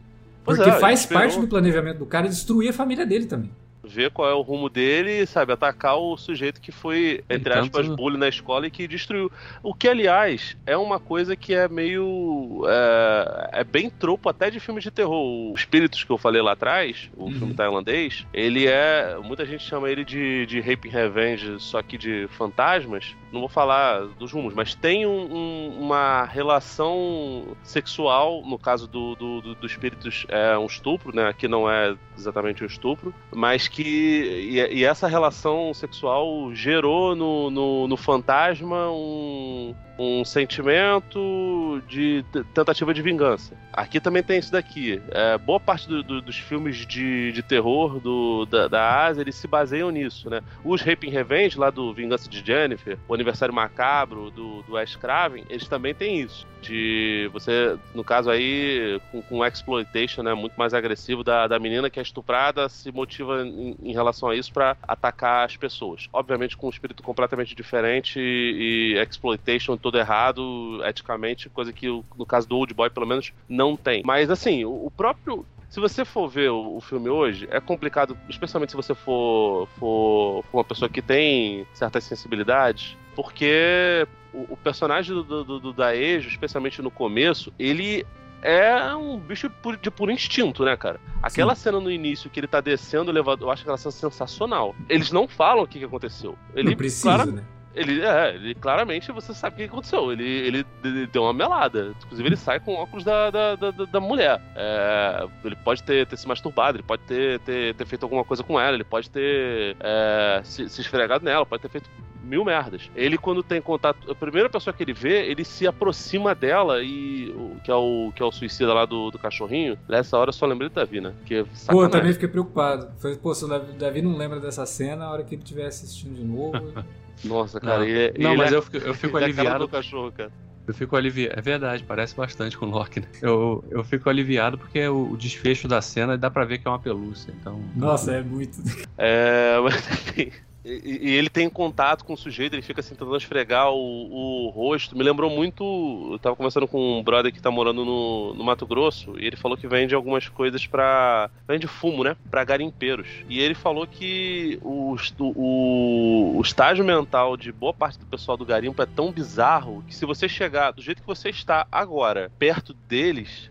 [0.43, 3.51] Pois Porque é, faz parte do planejamento do cara destruir a família dele também.
[3.87, 7.95] Ver qual é o rumo dele, sabe, atacar o sujeito que foi, entre Entanto- aspas,
[7.95, 9.31] bullying na escola e que destruiu.
[9.63, 12.63] O que, aliás, é uma coisa que é meio.
[12.67, 15.51] É, é bem tropo até de filmes de terror.
[15.51, 17.31] O Espíritos que eu falei lá atrás, o Uhum.
[17.31, 19.17] filme tailandês, ele é.
[19.23, 23.15] Muita gente chama ele de, de Rape Revenge, só que de fantasmas.
[23.31, 29.15] Não vou falar dos rumos, mas tem um- um- uma relação sexual, no caso do,
[29.15, 31.27] do, do, do Espíritos é um estupro, né?
[31.27, 33.76] Aqui não é exatamente um estupro, mas que.
[33.81, 42.93] E, e essa relação sexual gerou no, no, no fantasma um, um sentimento de tentativa
[42.93, 43.55] de vingança.
[43.73, 45.01] Aqui também tem isso daqui.
[45.11, 49.35] É, boa parte do, do, dos filmes de, de terror do, da, da Ásia, eles
[49.35, 50.41] se baseiam nisso, né?
[50.63, 54.95] Os Rape and Revenge, lá do Vingança de Jennifer, o Aniversário Macabro, do, do Wes
[54.95, 56.47] Craven, eles também têm isso.
[56.59, 60.33] De você, no caso aí, com, com exploitation, né?
[60.33, 64.51] Muito mais agressivo da, da menina que é estuprada, se motiva em, relação a isso
[64.51, 66.07] para atacar as pessoas.
[66.13, 72.47] Obviamente com um espírito completamente diferente e, exploitation todo errado, eticamente, coisa que no caso
[72.47, 74.03] do Old Boy, pelo menos, não tem.
[74.05, 78.75] Mas assim, o, próprio se você for ver o, filme hoje, é complicado, especialmente se
[78.75, 85.43] você for, for, for uma pessoa que tem certas sensibilidades, porque o, o personagem do,
[85.43, 88.05] do, do Daejo, especialmente no começo, ele
[88.41, 90.99] é um bicho de puro instinto, né, cara?
[91.21, 91.63] Aquela Sim.
[91.63, 94.75] cena no início que ele tá descendo o elevador, eu acho aquela cena sensacional.
[94.87, 96.37] Eles não falam o que, que aconteceu.
[96.53, 97.43] Ele, não precisa, né?
[97.77, 100.11] Ele, é, ele claramente você sabe o que aconteceu.
[100.11, 101.93] Ele, ele, ele deu uma melada.
[102.03, 104.41] Inclusive, ele sai com óculos da, da, da, da mulher.
[104.55, 108.43] É, ele pode ter, ter se masturbado, ele pode ter, ter, ter feito alguma coisa
[108.43, 111.89] com ela, ele pode ter é, se, se esfregado nela, pode ter feito
[112.27, 112.89] mil merdas.
[112.95, 114.11] Ele, quando tem contato.
[114.11, 117.33] A primeira pessoa que ele vê, ele se aproxima dela e.
[117.63, 119.77] Que é o, que é o suicida lá do, do cachorrinho.
[119.87, 121.13] Nessa hora eu só lembrei do Davi, né?
[121.25, 122.89] Que é Pô, eu também fiquei preocupado.
[122.97, 126.13] Foi, pô, se o Davi não lembra dessa cena, a hora que ele estiver assistindo
[126.13, 126.73] de novo.
[127.23, 127.79] Nossa, cara.
[127.79, 129.59] Não, ele, não ele mas é, eu fico, eu fico aliviado.
[129.59, 130.31] do cachorro, cara.
[130.67, 131.39] Eu fico aliviado.
[131.39, 133.07] É verdade, parece bastante com o Loki, né?
[133.21, 136.71] Eu, eu fico aliviado porque o, o desfecho da cena dá pra ver que é
[136.71, 137.33] uma pelúcia.
[137.39, 137.61] Então.
[137.75, 138.57] Nossa, é muito.
[138.97, 140.31] É, mas enfim.
[140.67, 144.49] E, e, ele tem contato com o sujeito, ele fica assim tentando esfregar o, o,
[144.49, 144.97] rosto.
[144.97, 146.09] Me lembrou muito.
[146.11, 149.37] Eu tava conversando com um brother que tá morando no, no Mato Grosso e ele
[149.37, 152.17] falou que vende algumas coisas para Vende fumo, né?
[152.29, 153.07] Pra garimpeiros.
[153.29, 158.45] E ele falou que o, o, o estágio mental de boa parte do pessoal do
[158.45, 162.73] garimpo é tão bizarro que se você chegar do jeito que você está agora, perto
[162.73, 163.49] deles,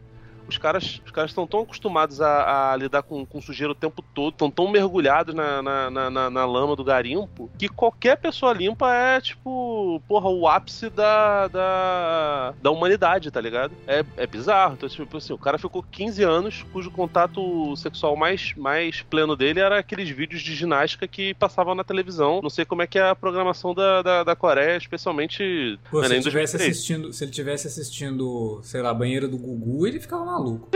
[0.48, 4.02] os caras os caras estão tão acostumados a, a, lidar com, com sujeira o tempo
[4.14, 8.92] todo, estão tão mergulhados na, na, na, na, lama do garimpo, que qualquer pessoa limpa
[8.94, 13.72] é, tipo, porra, o ápice da, da, da humanidade, tá ligado?
[13.87, 14.74] É, é bizarro.
[14.74, 19.61] Então, tipo assim, o cara ficou 15 anos, cujo contato sexual mais, mais pleno dele
[19.61, 22.40] era aqueles vídeos de ginástica que passavam na televisão.
[22.42, 25.78] Não sei como é que é a programação da, da, da Coreia, especialmente...
[25.90, 30.00] Pô, se, ele tivesse assistindo, se ele tivesse assistindo, sei lá, banheiro do Gugu, ele
[30.00, 30.68] ficava maluco.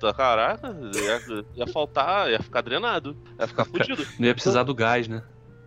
[0.00, 4.06] Tá, caraca, ia, ia faltar, ia ficar drenado, ia ficar fudido.
[4.18, 5.22] Não ia precisar do gás, né?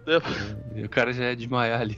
[0.07, 0.83] É.
[0.85, 1.97] O cara já ia desmaiar ali.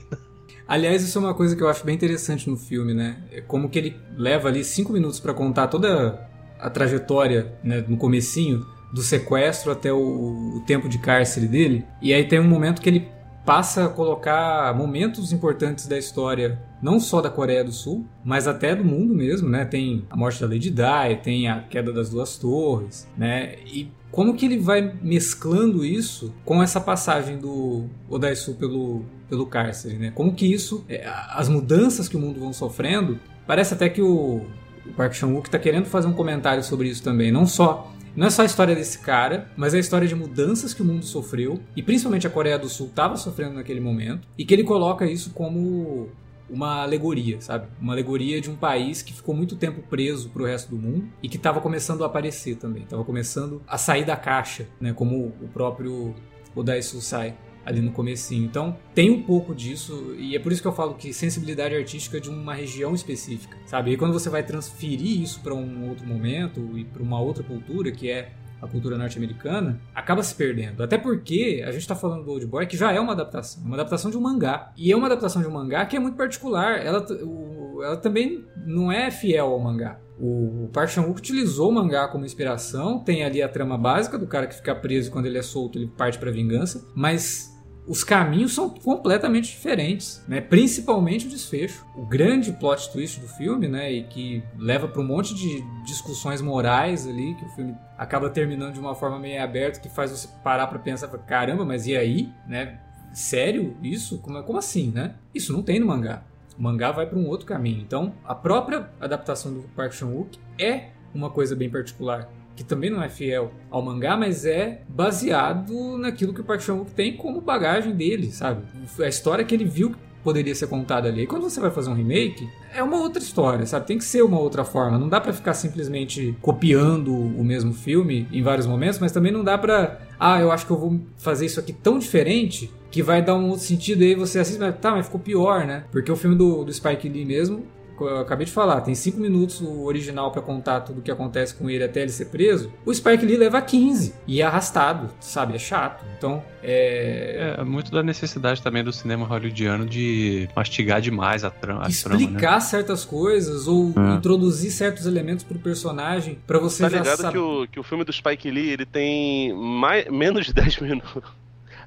[0.66, 3.22] Aliás, isso é uma coisa que eu acho bem interessante no filme, né?
[3.30, 6.28] É como que ele leva ali cinco minutos para contar toda
[6.58, 11.84] a trajetória, né, no comecinho, do sequestro até o, o tempo de cárcere dele.
[12.00, 13.08] E aí tem um momento que ele
[13.44, 18.74] passa a colocar momentos importantes da história, não só da Coreia do Sul, mas até
[18.74, 19.64] do mundo mesmo, né?
[19.64, 23.56] Tem a morte da Lady Di, tem a queda das duas torres, né?
[23.66, 29.96] E como que ele vai mesclando isso com essa passagem do Odaisu pelo, pelo cárcere,
[29.96, 30.12] né?
[30.14, 34.42] Como que isso, é, as mudanças que o mundo vão sofrendo, parece até que o,
[34.86, 38.30] o Park Chan-wook está querendo fazer um comentário sobre isso também, não só não é
[38.30, 41.60] só a história desse cara, mas é a história de mudanças que o mundo sofreu,
[41.76, 45.30] e principalmente a Coreia do Sul estava sofrendo naquele momento, e que ele coloca isso
[45.30, 46.08] como
[46.50, 47.66] uma alegoria, sabe?
[47.80, 51.08] Uma alegoria de um país que ficou muito tempo preso para o resto do mundo
[51.22, 54.92] e que estava começando a aparecer também, estava começando a sair da caixa, né?
[54.92, 56.14] Como o próprio
[56.54, 58.44] Odae sai ali no comecinho.
[58.44, 62.20] Então, tem um pouco disso e é por isso que eu falo que sensibilidade artística
[62.20, 63.92] de uma região específica, sabe?
[63.92, 67.90] E quando você vai transferir isso para um outro momento e para uma outra cultura,
[67.90, 70.84] que é a cultura norte-americana, acaba se perdendo.
[70.84, 73.74] Até porque a gente está falando do Old Boy, que já é uma adaptação, uma
[73.74, 74.72] adaptação de um mangá.
[74.76, 76.78] E é uma adaptação de um mangá que é muito particular.
[76.78, 79.98] Ela, o, ela também não é fiel ao mangá.
[80.16, 84.46] O Park Chan-wook utilizou o mangá como inspiração, tem ali a trama básica do cara
[84.46, 87.51] que fica preso e quando ele é solto ele parte para vingança, mas
[87.86, 90.40] os caminhos são completamente diferentes, né?
[90.40, 91.84] Principalmente o desfecho.
[91.96, 96.40] O grande plot twist do filme, né, e que leva para um monte de discussões
[96.40, 100.28] morais ali, que o filme acaba terminando de uma forma meio aberta que faz você
[100.44, 102.78] parar para pensar, caramba, mas e aí, né?
[103.12, 104.18] Sério isso?
[104.18, 105.16] Como, como assim, né?
[105.34, 106.22] Isso não tem no mangá.
[106.58, 107.80] O mangá vai para um outro caminho.
[107.80, 112.28] Então, a própria adaptação do Park Chan-wook é uma coisa bem particular
[112.62, 116.90] que também não é fiel ao mangá, mas é baseado naquilo que o Park Chan-wook
[116.92, 118.62] tem como bagagem dele, sabe?
[119.00, 121.22] A história que ele viu poderia ser contada ali.
[121.22, 123.86] E quando você vai fazer um remake, é uma outra história, sabe?
[123.86, 124.98] Tem que ser uma outra forma.
[124.98, 129.42] Não dá para ficar simplesmente copiando o mesmo filme em vários momentos, mas também não
[129.42, 130.00] dá pra.
[130.18, 133.48] Ah, eu acho que eu vou fazer isso aqui tão diferente que vai dar um
[133.48, 135.84] outro sentido e aí você assiste, mas tá, mas ficou pior, né?
[135.90, 137.64] Porque o filme do, do Spike Lee mesmo
[138.08, 141.54] eu acabei de falar, tem 5 minutos o original para contar tudo o que acontece
[141.54, 142.72] com ele até ele ser preso.
[142.84, 145.54] O Spike Lee leva 15 e é arrastado, sabe?
[145.54, 146.04] É chato.
[146.16, 147.56] Então, é...
[147.58, 151.88] é muito da necessidade também do cinema hollywoodiano de mastigar demais a, trama.
[151.88, 152.60] Explicar trama, né?
[152.60, 154.14] certas coisas ou é.
[154.14, 158.04] introduzir certos elementos pro personagem para você tá já ligado que o, que o filme
[158.04, 161.41] do Spike Lee ele tem mais, menos de 10 minutos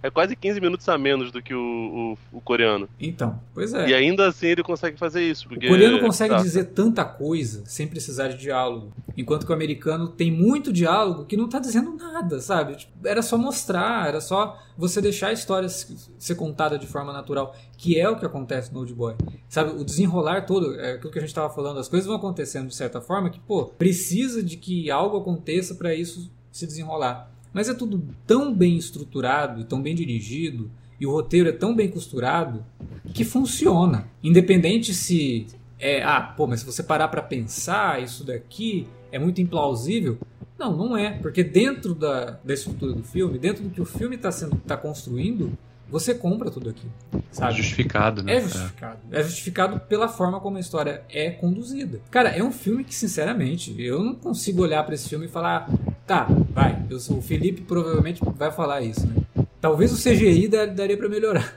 [0.06, 2.88] é quase 15 minutos a menos do que o, o, o, coreano.
[3.00, 3.89] Então, pois é.
[3.89, 5.48] E ainda assim ele consegue fazer isso.
[5.50, 5.65] Porque...
[5.65, 6.41] O coreano consegue tá.
[6.41, 8.94] dizer tanta coisa sem precisar de diálogo.
[9.18, 12.76] Enquanto que o americano tem muito diálogo que não tá dizendo nada, sabe?
[12.76, 17.56] Tipo, era só mostrar, era só você deixar a história ser contada de forma natural,
[17.76, 19.15] que é o que acontece no Old Boy.
[19.50, 22.68] Sabe, o desenrolar todo, é aquilo que a gente estava falando, as coisas vão acontecendo
[22.68, 27.35] de certa forma que, pô, precisa de que algo aconteça para isso se desenrolar.
[27.56, 31.74] Mas é tudo tão bem estruturado e tão bem dirigido, e o roteiro é tão
[31.74, 32.65] bem costurado,
[33.13, 34.10] que funciona.
[34.22, 35.48] Independente se
[35.80, 40.18] é, ah, pô, mas se você parar para pensar, isso daqui é muito implausível.
[40.60, 44.18] Não, não é, porque dentro da, da estrutura do filme, dentro do que o filme
[44.18, 44.32] está
[44.68, 45.58] tá construindo,
[45.89, 46.88] você compra tudo aqui.
[47.32, 47.54] Sabe?
[47.54, 48.36] É justificado, né?
[48.36, 49.00] É justificado.
[49.12, 49.20] É.
[49.20, 52.02] é justificado pela forma como a história é conduzida.
[52.12, 55.70] Cara, é um filme que, sinceramente, eu não consigo olhar para esse filme e falar,
[56.06, 59.15] tá, vai, eu, o Felipe provavelmente vai falar isso, né?
[59.60, 61.56] Talvez o CGI daria para melhorar.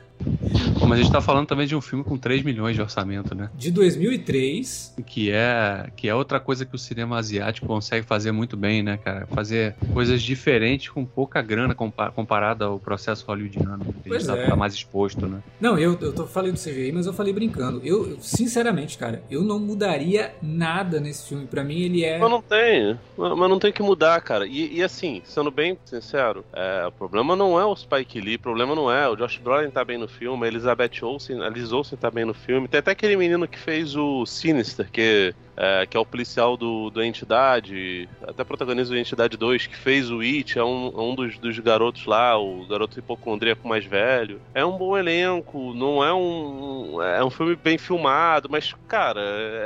[0.88, 3.50] Como a gente tá falando também de um filme com 3 milhões de orçamento, né?
[3.54, 4.94] De 2003.
[5.06, 8.96] Que é, que é outra coisa que o cinema asiático consegue fazer muito bem, né,
[8.96, 9.26] cara?
[9.26, 13.84] Fazer coisas diferentes com pouca grana comparada ao processo hollywoodiano.
[14.02, 14.48] Que pois a gente tá, é.
[14.48, 15.42] tá, mais exposto, né?
[15.60, 17.82] Não, eu, eu tô falando do CGI, mas eu falei brincando.
[17.84, 21.44] Eu, eu, sinceramente, cara, eu não mudaria nada nesse filme.
[21.46, 22.18] Para mim, ele é.
[22.18, 22.98] Mas não tem.
[23.14, 24.46] Mas não tem que mudar, cara.
[24.46, 28.40] E, e assim, sendo bem sincero, é, o problema não é o Spike Lee, o
[28.40, 29.06] problema não é.
[29.06, 32.32] O Josh Brolin tá bem no filme, a Elizabeth Olsen, a Liz Olsen bem no
[32.32, 32.68] filme.
[32.68, 36.88] Tem até aquele menino que fez o Sinister, que é, que é o policial do,
[36.88, 41.14] do Entidade, até protagoniza o Entidade 2, que fez o It, é um, é um
[41.16, 44.40] dos, dos garotos lá, o garoto hipocondríaco mais velho.
[44.54, 47.02] É um bom elenco, não é um.
[47.02, 49.20] É um filme bem filmado, mas, cara,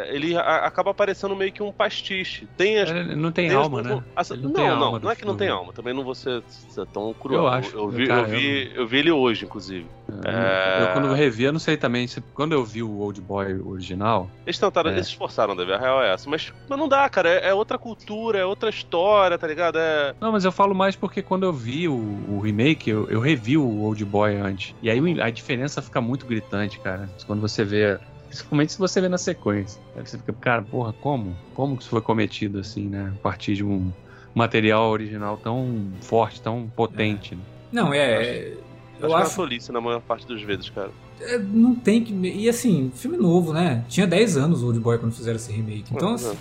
[0.09, 2.48] ele a, acaba parecendo meio que um pastiche.
[2.57, 4.05] Tem as, não tem, tem alma, as, né?
[4.16, 6.87] As, não, não, não, não é que não tem alma, também não vou ser, ser
[6.87, 7.42] tão cruel.
[7.42, 7.76] Eu acho.
[7.76, 8.83] Eu vi, cara, eu, vi, eu...
[8.83, 9.87] eu vi ele hoje, inclusive.
[10.24, 13.61] É, eu, quando eu revi, eu não sei também, quando eu vi o Old Boy
[13.64, 14.28] original.
[14.46, 14.94] Eles tentaram, é.
[14.94, 16.29] eles se esforçaram, deve real é essa.
[16.29, 17.29] Mas, mas não dá, cara.
[17.29, 19.79] É, é, outra cultura, é outra história, tá ligado?
[19.79, 20.14] É...
[20.21, 21.95] Não, mas eu falo mais porque quando eu vi o,
[22.29, 24.75] o remake, eu, eu, revi o Old Boy antes.
[24.83, 27.09] E aí a diferença fica muito gritante, cara.
[27.27, 27.99] Quando você vê.
[28.27, 29.81] Principalmente se você vê na sequência.
[29.95, 31.37] Aí você fica, cara, porra, como?
[31.55, 33.12] Como que isso foi cometido assim, né?
[33.14, 33.92] A partir de um
[34.35, 37.35] material original tão forte, tão potente.
[37.35, 37.37] É.
[37.37, 37.42] Né?
[37.71, 38.55] Não, é.
[39.01, 39.35] Eu acho, acho...
[39.35, 40.90] que é uma tolice na maior parte dos vezes, cara.
[41.20, 42.12] É, não tem que.
[42.12, 43.85] E assim, filme novo, né?
[43.88, 45.94] Tinha 10 anos o Old Boy quando fizeram esse remake.
[45.94, 46.37] Então, assim,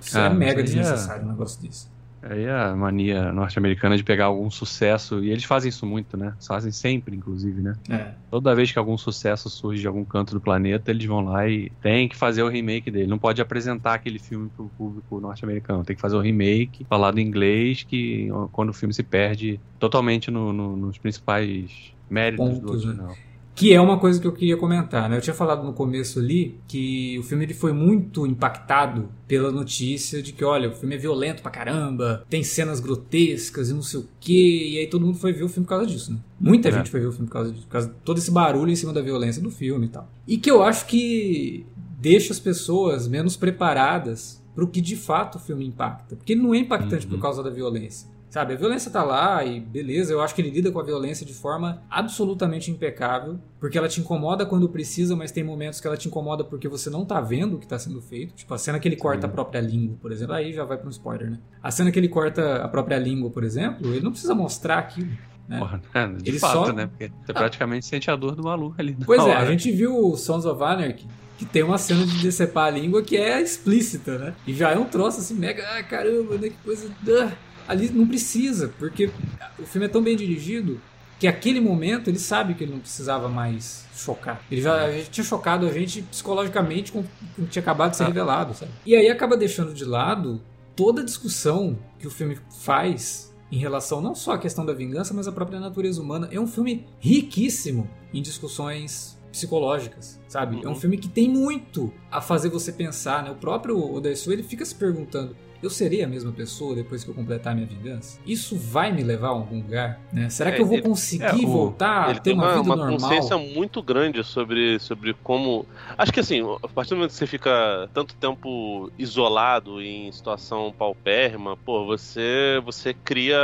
[0.00, 1.24] isso é ah, mega desnecessário é...
[1.26, 1.86] um negócio desse.
[2.22, 6.34] Aí é a mania norte-americana de pegar algum sucesso, e eles fazem isso muito, né?
[6.44, 7.76] Fazem sempre, inclusive, né?
[7.88, 8.12] É.
[8.30, 11.70] Toda vez que algum sucesso surge de algum canto do planeta, eles vão lá e
[11.80, 13.06] tem que fazer o remake dele.
[13.06, 15.84] Não pode apresentar aquele filme pro público norte-americano.
[15.84, 20.30] Tem que fazer o remake, falado em inglês, que quando o filme se perde totalmente
[20.30, 22.72] no, no, nos principais méritos Pontos, do né?
[22.72, 23.08] original.
[23.08, 23.16] Né?
[23.58, 25.16] Que é uma coisa que eu queria comentar, né?
[25.16, 30.22] Eu tinha falado no começo ali que o filme ele foi muito impactado pela notícia
[30.22, 34.00] de que, olha, o filme é violento pra caramba, tem cenas grotescas e não sei
[34.00, 36.18] o quê, e aí todo mundo foi ver o filme por causa disso, né?
[36.38, 36.72] Muita é.
[36.72, 38.76] gente foi ver o filme por causa disso, por causa de todo esse barulho em
[38.76, 40.08] cima da violência do filme e tal.
[40.26, 41.66] E que eu acho que
[41.98, 46.16] deixa as pessoas menos preparadas para o que de fato o filme impacta.
[46.16, 47.12] Porque ele não é impactante uhum.
[47.12, 48.08] por causa da violência.
[48.30, 51.24] Sabe, a violência tá lá e beleza, eu acho que ele lida com a violência
[51.24, 55.96] de forma absolutamente impecável, porque ela te incomoda quando precisa, mas tem momentos que ela
[55.96, 58.34] te incomoda porque você não tá vendo o que tá sendo feito.
[58.34, 60.86] Tipo, a cena que ele corta a própria língua, por exemplo, aí já vai para
[60.86, 61.38] um spoiler, né?
[61.62, 65.10] A cena que ele corta a própria língua, por exemplo, ele não precisa mostrar aquilo.
[65.48, 65.58] Né?
[65.58, 66.72] Porra, é, de ele fato, só...
[66.72, 66.86] né?
[66.86, 67.34] Porque você ah.
[67.34, 68.94] praticamente sente a dor do maluco ali.
[69.06, 69.32] Pois hora.
[69.32, 71.06] é, a gente viu Sons of Anarchy,
[71.38, 74.34] que tem uma cena de decepar a língua que é explícita, né?
[74.46, 76.50] E já é um troço assim, mega, ah, caramba, né?
[76.50, 76.90] Que coisa.
[77.08, 79.10] Ah ali não precisa, porque
[79.58, 80.80] o filme é tão bem dirigido
[81.18, 84.40] que aquele momento ele sabe que ele não precisava mais chocar.
[84.50, 87.04] Ele já, já tinha chocado a gente psicologicamente com o
[87.42, 88.06] que tinha acabado de ser ah.
[88.06, 88.70] revelado, sabe?
[88.86, 90.40] E aí acaba deixando de lado
[90.74, 95.12] toda a discussão que o filme faz em relação não só à questão da vingança,
[95.12, 96.28] mas à própria natureza humana.
[96.30, 100.56] É um filme riquíssimo em discussões psicológicas, sabe?
[100.56, 100.62] Uhum.
[100.64, 103.30] É um filme que tem muito a fazer você pensar, né?
[103.30, 107.14] O próprio Odessu, ele fica se perguntando, eu serei a mesma pessoa depois que eu
[107.16, 108.20] completar a minha vingança?
[108.24, 110.00] Isso vai me levar a algum lugar?
[110.12, 110.30] Né?
[110.30, 112.44] Será É, que eu vou ele- conseguir é, o- voltar ele a ter tem uma,
[112.44, 113.00] uma, vida uma normal?
[113.10, 115.66] consciência muito grande sobre, sobre como.
[115.96, 120.72] Acho que assim, a partir do momento que você fica tanto tempo isolado em situação
[120.78, 123.36] paupérrima, pô, você, você cria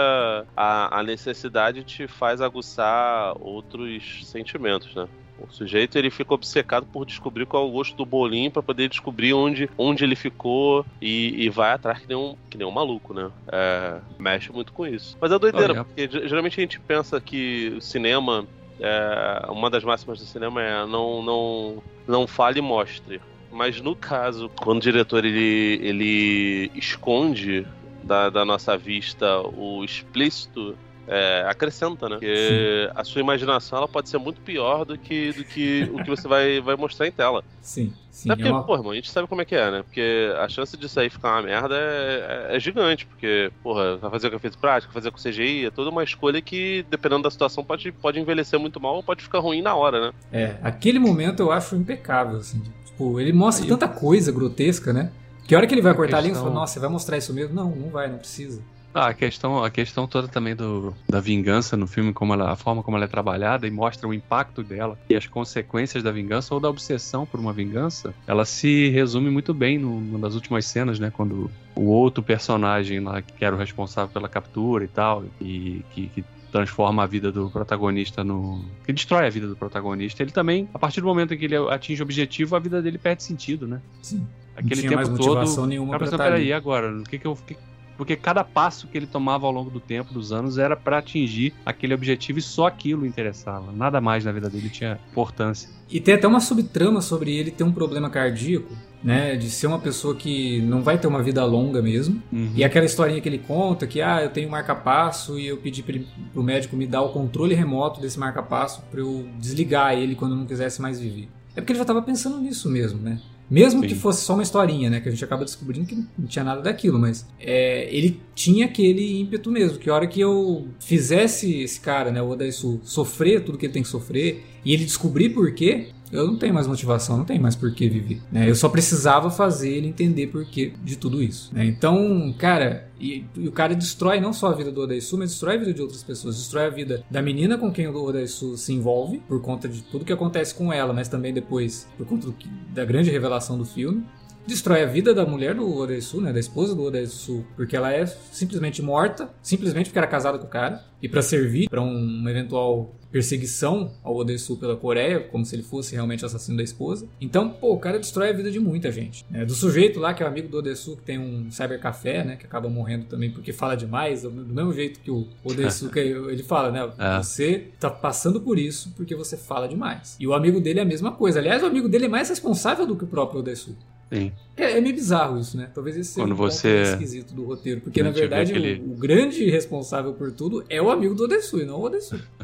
[0.57, 5.09] a, a necessidade te faz aguçar outros sentimentos, né?
[5.39, 8.89] O sujeito ele fica obcecado por descobrir qual é o gosto do bolinho pra poder
[8.89, 12.71] descobrir onde, onde ele ficou e, e vai atrás que nem um, que nem um
[12.71, 13.31] maluco, né?
[13.51, 15.17] É, mexe muito com isso.
[15.21, 15.85] Mas é doideira, Olha.
[15.85, 18.47] porque ge- geralmente a gente pensa que o cinema
[18.79, 23.21] é, uma das máximas do cinema é não, não, não fale e mostre.
[23.51, 27.67] Mas no caso, quando o diretor ele, ele esconde
[28.03, 30.77] da, da nossa vista o explícito,
[31.09, 32.17] é, acrescenta, né?
[32.17, 36.11] Porque a sua imaginação ela pode ser muito pior do que, do que o que
[36.11, 37.45] você vai, vai mostrar em tela.
[37.61, 38.31] Sim, sim.
[38.31, 39.83] Até é porque, uma- porra, irmão, a gente sabe como é que é, né?
[39.83, 43.07] Porque a chance disso aí ficar uma merda é, é- é gigante.
[43.07, 46.85] Porque, porra, vai fazer com efeito prático, fazer com CGI, é toda uma escolha que,
[46.91, 50.13] dependendo da situação, pode, pode envelhecer muito mal ou pode ficar ruim na hora, né?
[50.33, 52.63] É, aquele momento eu acho impecável, assim.
[52.87, 55.11] Tipo, ele mostra Aí- tanta coisa grotesca, né?
[55.47, 56.89] Que a hora que ele vai cortar a linha, você questão- fala, nossa, você vai
[56.89, 57.55] mostrar isso mesmo?
[57.55, 58.63] Não, não vai, não precisa.
[58.95, 62.57] Ah, a questão, a questão toda também do, da vingança no filme, como ela, a
[62.57, 66.55] forma como ela é trabalhada e mostra o impacto dela e as consequências da vingança
[66.55, 71.01] ou da obsessão por uma vingança, ela se resume muito bem numa das últimas cenas,
[71.01, 71.11] né?
[71.11, 76.09] Quando o outro personagem lá, que era o responsável pela captura e tal, e que,
[76.11, 78.65] que transforma a vida do protagonista no.
[78.87, 81.57] que destrói a vida do protagonista, ele também, a partir do momento em que ele
[81.57, 83.83] atinge o objetivo, a vida dele perde sentido, né?
[84.03, 84.25] Sim.
[84.55, 85.29] Aquele não tinha tempo mais todo.
[85.35, 87.35] motivação nenhuma Cara, pra pensando, estar peraí, agora, o que que eu.
[87.35, 87.57] que-
[87.97, 91.55] porque cada passo que ele tomava ao longo do tempo, dos anos, era pra atingir
[91.65, 93.73] aquele objetivo e só aquilo interessava.
[93.73, 95.69] Nada mais na vida dele tinha importância.
[95.91, 98.73] E tem até uma subtrama sobre ele ter um problema cardíaco,
[99.03, 99.37] né?
[99.37, 102.23] De ser uma pessoa que não vai ter uma vida longa mesmo.
[102.33, 102.53] Uhum.
[102.57, 105.85] E aquela historinha que ele conta que, ah, eu tenho um marca-passo e eu pedi
[106.33, 110.39] pro médico me dar o controle remoto desse marca-passo pra eu desligar ele quando eu
[110.39, 111.29] não quisesse mais viver.
[111.55, 113.21] É porque ele já tava pensando nisso mesmo, né?
[113.51, 113.89] Mesmo Sim.
[113.89, 115.01] que fosse só uma historinha, né?
[115.01, 119.21] Que a gente acaba descobrindo que não tinha nada daquilo, mas é, ele tinha aquele
[119.21, 123.59] ímpeto mesmo, que a hora que eu fizesse esse cara, né, o Odaisu, sofrer tudo
[123.59, 127.17] que ele tem que sofrer, e ele descobrir por quê, eu não tenho mais motivação,
[127.19, 128.21] não tenho mais por que viver.
[128.31, 128.49] Né?
[128.49, 131.51] Eu só precisava fazer ele entender por que de tudo isso.
[131.55, 131.65] né?
[131.67, 135.57] Então, cara, e, e o cara destrói não só a vida do Odaisu, mas destrói
[135.57, 136.37] a vida de outras pessoas.
[136.37, 140.05] Destrói a vida da menina com quem o Odaisu se envolve, por conta de tudo
[140.05, 142.29] que acontece com ela, mas também depois por conta
[142.73, 144.05] da grande revelação do filme.
[144.47, 148.05] Destrói a vida da mulher do Odaisu, né, da esposa do Odaisu, porque ela é
[148.05, 152.95] simplesmente morta, simplesmente porque era casada com o cara, e pra servir pra um- eventual
[153.19, 157.07] perseguição ao Odaisu pela Coreia, como se ele fosse realmente assassino da esposa.
[157.21, 159.25] Então, pô, o cara destrói a vida de muita gente.
[159.31, 159.45] né?
[159.45, 162.45] Do sujeito lá, que é o amigo do Odaisu, que tem um cybercafé, né, que
[162.45, 166.73] acaba morrendo também porque fala demais, do mesmo jeito que o Odaisu, que ele fala,
[166.73, 167.23] né, É.
[167.23, 170.17] você tá passando por isso porque você fala demais.
[170.19, 171.39] E o amigo dele é a mesma coisa.
[171.39, 173.77] Aliás, o amigo dele é mais responsável do que o próprio Odaisu.
[174.13, 174.33] Sim.
[174.57, 175.69] É, é meio bizarro isso, né?
[175.75, 177.81] Talvez esse seja Quando um você- esquisito do roteiro.
[177.81, 181.59] Porque, na verdade, aquele- o, o grande responsável por tudo é o amigo do Odessu
[181.61, 182.21] e não o Odessu.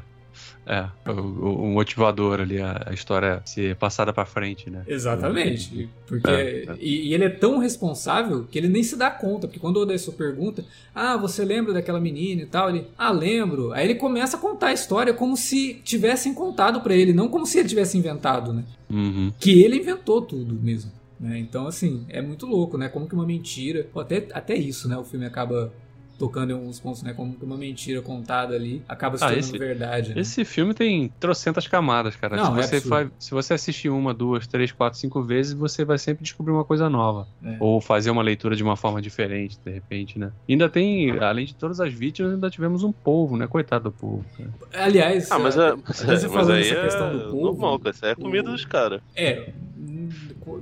[0.66, 4.82] É, o, o- motivador ali, a, a história ser passada pra frente, né?
[4.86, 5.88] Exatamente.
[6.06, 6.76] Porque, É, é.
[6.80, 9.46] E, e ele é tão responsável que ele nem se dá conta.
[9.46, 10.64] Porque quando o Odessu pergunta,
[10.94, 12.68] ah, você lembra daquela menina e tal?
[12.70, 13.72] Ele, ah, lembro.
[13.72, 17.46] Aí ele começa a contar a história como se tivessem contado pra ele, não como
[17.46, 18.64] se ele tivesse inventado, né?
[18.90, 19.32] Uhum.
[19.38, 20.90] que ele inventou tudo mesmo.
[21.18, 21.38] Né?
[21.38, 22.88] Então, assim, é muito louco, né?
[22.88, 23.86] Como que uma mentira.
[23.94, 24.96] Até, até isso, né?
[24.96, 25.72] O filme acaba
[26.20, 27.14] tocando em alguns pontos, né?
[27.14, 30.14] Como uma mentira contada ali acaba se Ah, tornando esse- verdade.
[30.14, 30.20] Né?
[30.20, 32.36] Esse filme tem trocentas camadas, cara.
[32.36, 35.96] Não, se, é você se você assistir uma, duas, três, quatro, cinco vezes, você vai
[35.96, 37.26] sempre descobrir uma coisa nova.
[37.42, 37.56] É.
[37.58, 40.30] Ou fazer uma leitura de uma forma diferente, de repente, né?
[40.46, 43.46] Ainda tem, além de todas as vítimas, ainda tivemos um povo, né?
[43.46, 44.22] Coitado do povo.
[44.36, 44.50] cara.
[44.84, 47.42] Aliás, Ah, mas, a- é, a mas, gente mas falando aí é questão do povo.
[47.46, 47.94] normal, cara.
[47.94, 49.00] Isso é comida o- dos caras.
[49.16, 49.52] É,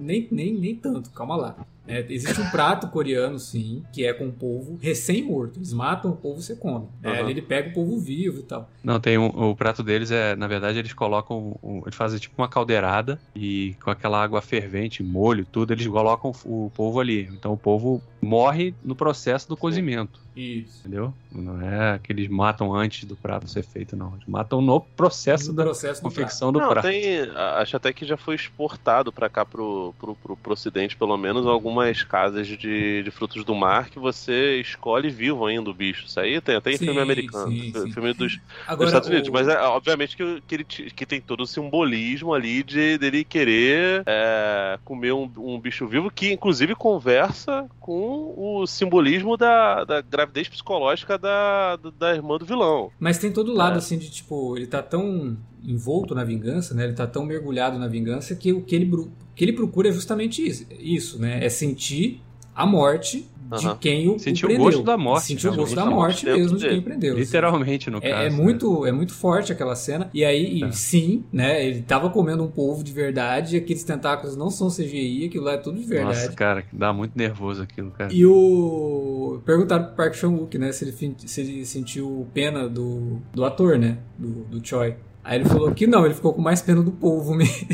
[0.00, 1.56] nem, nem, nem tanto, calma lá.
[1.89, 5.59] É, existe um prato coreano, sim, que é com o polvo recém-morto.
[5.59, 6.89] Eles matam o polvo e você come.
[7.03, 7.18] É, Aham.
[7.20, 8.70] ali ele pega o polvo vivo e tal.
[8.84, 12.34] Não, tem um, o prato deles é, na verdade, eles colocam, um- eles fazem tipo
[12.39, 17.22] uma caldeirada e com aquela água fervente, molho, tudo, eles colocam o polvo ali.
[17.32, 20.20] Então o polvo morre no processo do cozimento.
[20.41, 20.80] Isso.
[20.80, 21.12] Entendeu?
[21.32, 24.14] Não é que eles matam antes do prato ser feito, não.
[24.14, 26.86] Eles matam no processo No da processo do confecção do Não, prato.
[26.86, 27.20] tem.
[27.57, 31.47] Acho até que já foi exportado pra cá, pro, pro, pro, pro ocidente, pelo menos,
[31.47, 36.07] algumas casas de, de frutos do mar que você escolhe vivo ainda o bicho.
[36.07, 37.51] Isso aí tem até em filme americano.
[37.51, 37.93] sim, sim.
[37.93, 39.28] Filme dos, dos Agora, Estados Unidos.
[39.28, 43.24] o- Mas é, obviamente que, que, ele, que tem todo o simbolismo ali de dele
[43.24, 50.01] querer é, comer um, um bicho vivo que, inclusive, conversa com o simbolismo da, da
[50.29, 52.91] gravidez psicológica da, da, irmã do vilão.
[52.99, 53.79] Mas tem todo o lado, É.
[53.79, 56.85] assim, de tipo, ele tá tão envolto na vingança, né?
[56.85, 60.47] Ele tá tão mergulhado na vingança que o que ele, que ele procura é justamente
[60.47, 61.45] isso, isso, né?
[61.45, 62.22] É sentir
[62.55, 63.26] a morte
[63.57, 66.68] de quem o, Sentir o gosto da morte, Sentir o gosto da morte mesmo de
[66.68, 67.16] quem prendeu.
[67.16, 68.22] Literalmente, no É, caso.
[68.22, 68.36] é né?
[68.36, 70.11] muito, é muito forte aquela cena.
[70.12, 70.72] E aí, É.
[70.72, 71.64] sim, né?
[71.66, 73.57] Ele tava comendo um polvo de verdade.
[73.57, 76.18] Aqueles tentáculos não são CGI, aquilo lá é tudo de verdade.
[76.18, 78.12] Nossa, cara, dá muito nervoso aquilo, cara.
[78.12, 79.40] E o.
[79.44, 80.72] Perguntaram pro Park Chan-wook, né?
[80.72, 83.99] Se ele, se ele sentiu pena do, do ator, né?
[84.18, 84.94] Do, do Choi.
[85.24, 87.68] Aí ele falou que não, ele ficou com mais pena do polvo mesmo.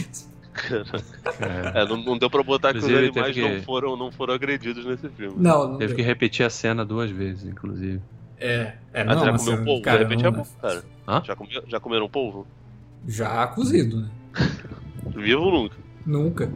[1.41, 1.81] É.
[1.83, 4.35] É, não, não deu pra botar que os Inclusive, animais que- não, foram, não foram
[4.35, 5.35] agredidos nesse filme.
[5.39, 5.79] Não, não.
[5.79, 5.97] Teve deu.
[5.97, 8.01] que repetir a cena duas vezes, inclusive.
[8.39, 9.83] É, é, Ah, não, já comeu um polvo?
[9.83, 10.85] cara, de repente não, é bom, cara.
[11.09, 11.23] Hã?
[11.25, 12.47] Já, comeu, já comeram polvo?
[13.07, 14.11] Já cozido, né?
[15.17, 15.77] Vivo ou nunca?
[16.07, 16.53] Nunca.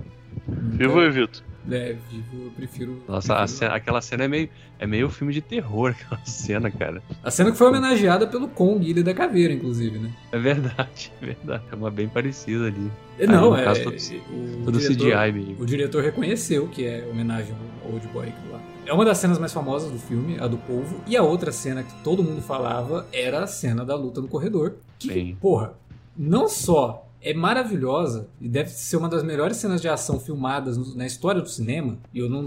[0.47, 1.45] Vivo eu evito.
[1.71, 3.03] É, vivo eu prefiro.
[3.09, 4.49] Nossa, prefiro- cena- aquela cena é meio,
[4.79, 7.03] é meio filme de terror, aquela cena, cara.
[7.23, 10.11] A cena que foi homenageada pelo Kong, Ilha da Caveira, inclusive, né?
[10.33, 11.62] É verdade, é verdade.
[11.71, 12.91] É uma bem parecida ali.
[13.19, 13.64] É, Não, no é.
[13.64, 15.62] caso, todo- o Todo diretor- CGI mesmo.
[15.62, 17.55] O diretor reconheceu que é homenagem
[17.85, 18.61] ao Old Boy lá.
[18.87, 21.01] É uma das cenas mais famosas do filme, a do polvo.
[21.07, 24.77] E a outra cena que todo mundo falava era a cena da luta no corredor.
[24.99, 25.37] Que, Sim.
[25.41, 25.75] porra,
[26.16, 31.07] não só é maravilhosa e deve ser uma das melhores cenas de ação filmadas na
[31.07, 32.43] história do cinema, e eu não,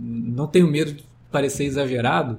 [0.00, 2.38] não tenho medo de parecer exagerado,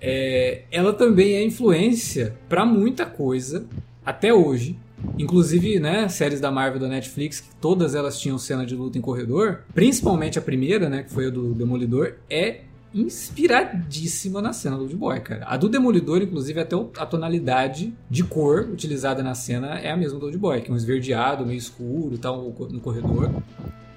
[0.00, 3.66] é, ela também é influência pra muita coisa
[4.04, 4.76] até hoje.
[5.18, 9.00] Inclusive, né, séries da Marvel da Netflix, que todas elas tinham cena de luta em
[9.00, 12.60] corredor, principalmente a primeira, né, que foi a do Demolidor, é
[12.92, 15.46] inspiradíssima na cena do Old Boy, cara.
[15.46, 20.18] A do Demolidor, inclusive, até a tonalidade de cor utilizada na cena é a mesma
[20.18, 23.30] do Old Boy, que é um esverdeado, meio escuro e tal no corredor.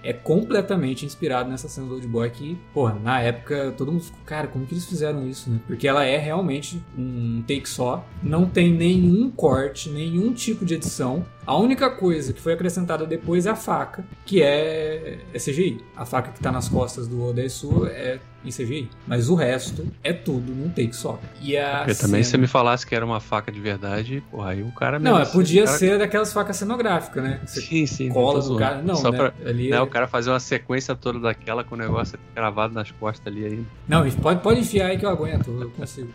[0.05, 4.19] É completamente inspirado nessa cena do Old Boy que, porra, na época todo mundo ficou,
[4.25, 5.61] cara, como que eles fizeram isso, né?
[5.65, 11.25] Porque ela é realmente um take só, não tem nenhum corte, nenhum tipo de edição.
[11.47, 15.81] A única coisa que foi acrescentada depois é a faca, que é, é CGI.
[15.95, 18.89] A faca que tá nas costas do Odaisu é em CGI.
[19.07, 21.19] Mas o resto é tudo num take só.
[21.41, 24.23] E a Porque também se você cena- me falasse que era uma faca de verdade,
[24.31, 27.39] porra, aí o cara Não, é, podia cara- ser daquelas facas cenográficas, né?
[27.45, 28.09] Você Sim, sim.
[28.09, 28.59] cola zoando.
[28.59, 28.81] cara.
[28.81, 29.17] Não, Só né?
[29.17, 32.73] pra Ali né, é- o cara fazer uma sequência toda daquela com o negócio gravado
[32.73, 33.65] nas costas ali ainda.
[33.87, 36.09] Não, pode, pode enfiar aí que eu aguento, eu consigo.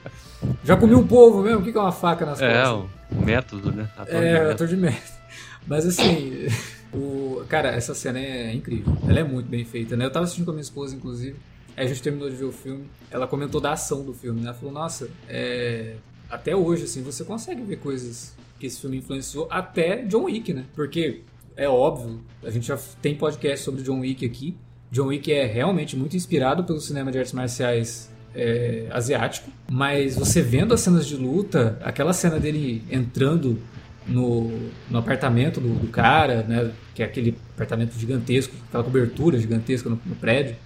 [0.65, 2.91] Já comi um polvo mesmo, o que é uma faca nas É, costas?
[3.11, 3.89] o método, né?
[3.97, 4.51] Ator de É, método.
[4.53, 5.19] ator de merda.
[5.67, 6.47] Mas assim,
[6.95, 8.97] o, cara, essa cena é incrível.
[9.07, 10.05] Ela é muito bem feita, né?
[10.07, 11.37] Eu tava assistindo com a minha esposa, inclusive.
[11.79, 12.87] A gente terminou de ver o filme.
[13.11, 14.49] Ela comentou da ação do filme, né?
[14.49, 15.95] Ela falou, nossa, é,
[16.29, 20.65] até hoje, assim, você consegue ver coisas que esse filme influenciou até John Wick, né?
[20.75, 21.23] Porque
[21.57, 24.57] é óbvio, a gente já tem podcast sobre John Wick aqui.
[24.91, 30.41] John Wick é realmente muito inspirado pelo cinema de artes marciais é, asiático, mas você
[30.41, 33.59] vendo as cenas de luta, aquela cena dele entrando
[34.07, 34.51] no,
[34.89, 40.01] no apartamento do, do cara, né, que é aquele apartamento gigantesco, aquela cobertura gigantesca no,
[40.07, 40.57] no prédio,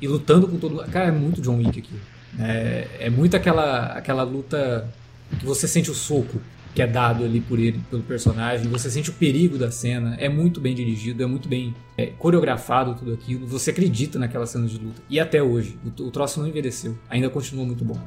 [0.00, 1.94] e lutando com todo Cara, é muito John Wick aqui.
[2.38, 4.88] É, é muito aquela, aquela luta
[5.38, 6.40] que você sente o soco
[6.74, 10.28] que é dado ali por ele, pelo personagem, você sente o perigo da cena, é
[10.28, 14.78] muito bem dirigido, é muito bem é, coreografado tudo aquilo, você acredita naquela cena de
[14.78, 15.02] luta.
[15.08, 17.98] E até hoje, o, o troço não envelheceu, ainda continua muito bom.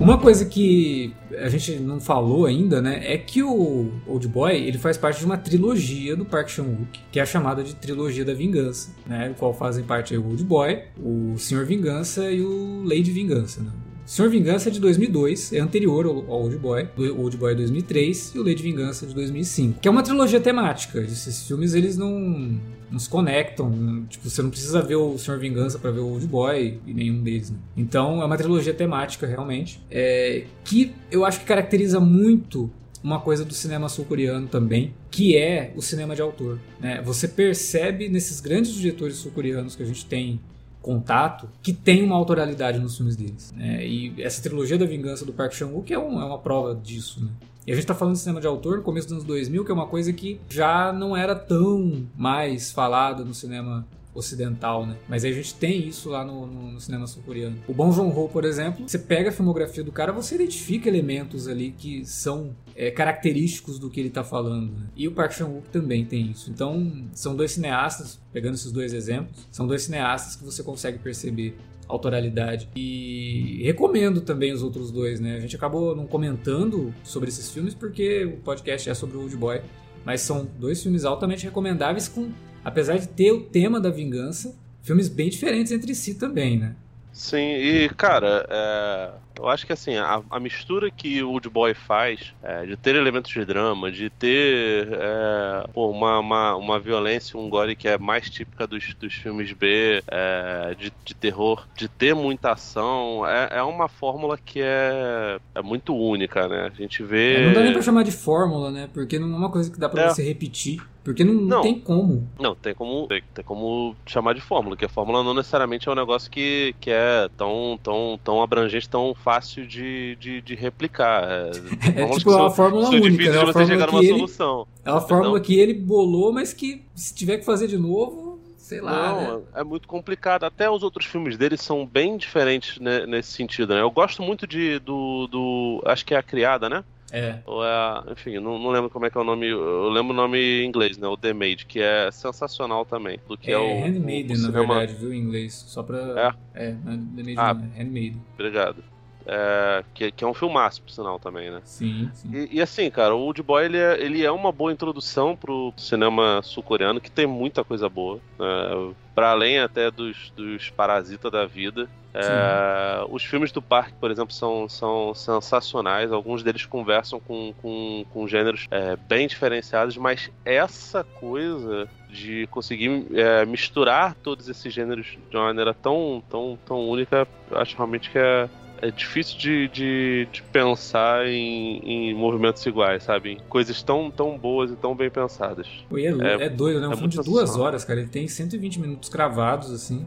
[0.00, 4.76] Uma coisa que a gente não falou ainda, né, é que o Old Boy ele
[4.76, 8.34] faz parte de uma trilogia do Park Chan-wook, que é a chamada de trilogia da
[8.34, 13.10] vingança, né, do qual fazem parte o Old Boy, o Senhor Vingança e o Lady
[13.10, 13.62] Vingança.
[13.62, 13.70] Né?
[14.06, 18.32] Senhor Vingança é de 2002, é anterior ao, Old Boy, o Old Boy é 2003
[18.34, 21.00] e o Lady Vingança é de 2005, que é uma trilogia temática.
[21.00, 24.04] Esses filmes eles não não se conectam.
[24.08, 27.22] Tipo, você não precisa ver o Senhor Vingança para ver o Old Boy e nenhum
[27.22, 27.50] deles.
[27.50, 27.56] Né?
[27.76, 29.80] Então é uma trilogia temática, realmente.
[29.90, 32.70] É, que eu acho que caracteriza muito
[33.02, 36.58] uma coisa do cinema sul-coreano também, que é o cinema de autor.
[36.80, 37.02] Né?
[37.02, 40.40] Você percebe nesses grandes diretores sul-coreanos que a gente tem
[40.84, 43.52] contato, que tem uma autoralidade nos filmes deles.
[43.56, 43.86] Né?
[43.86, 47.24] E essa trilogia da vingança do Park Chan-wook é, um, é uma prova disso.
[47.24, 47.30] Né?
[47.66, 49.70] E a gente tá falando de cinema de autor no começo dos anos 2000, que
[49.70, 54.96] é uma coisa que já não era tão mais falada no cinema ocidental, né?
[55.08, 57.56] Mas aí a gente tem isso lá no, no, no cinema sul-coreano.
[57.66, 61.74] O Bong Joon-ho, por exemplo, você pega a filmografia do cara, você identifica elementos ali
[61.76, 64.72] que são é, característicos do que ele tá falando.
[64.72, 64.86] Né?
[64.96, 66.50] E o Park Chan-wook também tem isso.
[66.50, 71.56] Então, são dois cineastas, pegando esses dois exemplos, são dois cineastas que você consegue perceber
[71.88, 72.68] autoralidade.
[72.74, 75.36] E recomendo também os outros dois, né?
[75.36, 79.36] A gente acabou não comentando sobre esses filmes porque o podcast é sobre o Old
[79.36, 79.60] Boy,
[80.04, 82.30] mas são dois filmes altamente recomendáveis com
[82.64, 86.74] apesar de ter o tema da vingança, filmes bem diferentes entre si também, né?
[87.14, 91.72] Sim, e cara, é, eu acho que assim, a, a, mistura que o Old Boy
[91.72, 97.38] faz é, de ter elementos de drama, de ter é, pô, uma, uma, uma violência,
[97.38, 101.86] um gore que é mais típica dos, dos filmes B, é, de, de terror, de
[101.86, 106.66] ter muita ação, é, é uma fórmula que é, é muito única, né?
[106.66, 107.34] A gente vê.
[107.34, 108.88] É, não dá nem pra chamar de fórmula, né?
[108.92, 110.82] Porque não é uma coisa que dá pra você repetir.
[111.04, 112.26] Porque não, não, tem como.
[112.40, 115.92] Não, tem como, tem, tem, como chamar de fórmula, que a fórmula não necessariamente é
[115.92, 121.24] um negócio que, que é tão, tão, tão abrangente, tão fácil de, de, de replicar.
[121.24, 121.50] É,
[122.00, 123.38] é tipo uma fórmula única, difícil né?
[123.44, 124.66] de você chegar numa ele, solução.
[124.82, 128.80] É uma fórmula que ele bolou, mas que se tiver que fazer de novo, sei
[128.80, 129.12] lá.
[129.12, 129.44] Não, né?
[129.56, 130.44] é muito complicado.
[130.44, 133.82] Até os outros filmes dele são bem diferentes né, nesse sentido, né?
[133.82, 135.82] Eu gosto muito de do, do.
[135.84, 136.82] Acho que é a criada, né?
[137.14, 137.38] É.
[137.46, 139.48] Ou é, enfim, não, não lembro como é que é o nome.
[139.48, 141.06] Eu lembro o nome em inglês, né?
[141.06, 143.20] O The Maid, que é sensacional também.
[143.28, 143.84] Do que é, é o.
[143.84, 144.74] Handmaiden, na cinema...
[144.74, 145.14] verdade, viu?
[145.14, 145.54] Em inglês.
[145.54, 146.34] Só pra.
[146.54, 146.64] É?
[146.64, 148.20] É, é The Maid, ah, não, é Handmaiden.
[148.34, 148.93] Obrigado.
[149.26, 151.60] É, que, que, é um filmaço, por sinal, também, né?
[151.64, 152.30] Sim, sim.
[152.32, 155.72] E, e, assim, cara, o Old Boy, ele é, ele é uma boa introdução pro
[155.76, 158.20] cinema sul-coreano, que tem muita coisa boa.
[158.38, 158.94] Né?
[159.14, 161.88] para além até dos, dos parasitas da vida.
[162.12, 166.12] É, os filmes do parque, por exemplo, são, são sensacionais.
[166.12, 173.06] Alguns deles conversam com, com, com gêneros é, bem diferenciados, mas essa coisa de conseguir
[173.14, 178.10] é, misturar todos esses gêneros de uma maneira tão, tão, tão única, eu acho realmente
[178.10, 178.48] que é,
[178.80, 183.32] é difícil de, de, de pensar em, em, movimentos iguais, sabe?
[183.32, 185.66] Em coisas tão, tão boas e tão bem pensadas.
[185.92, 186.88] É, é, é, doido, né?
[186.88, 188.00] Um é filme de duas horas, cara.
[188.00, 190.06] Ele tem 120 minutos cravados, assim.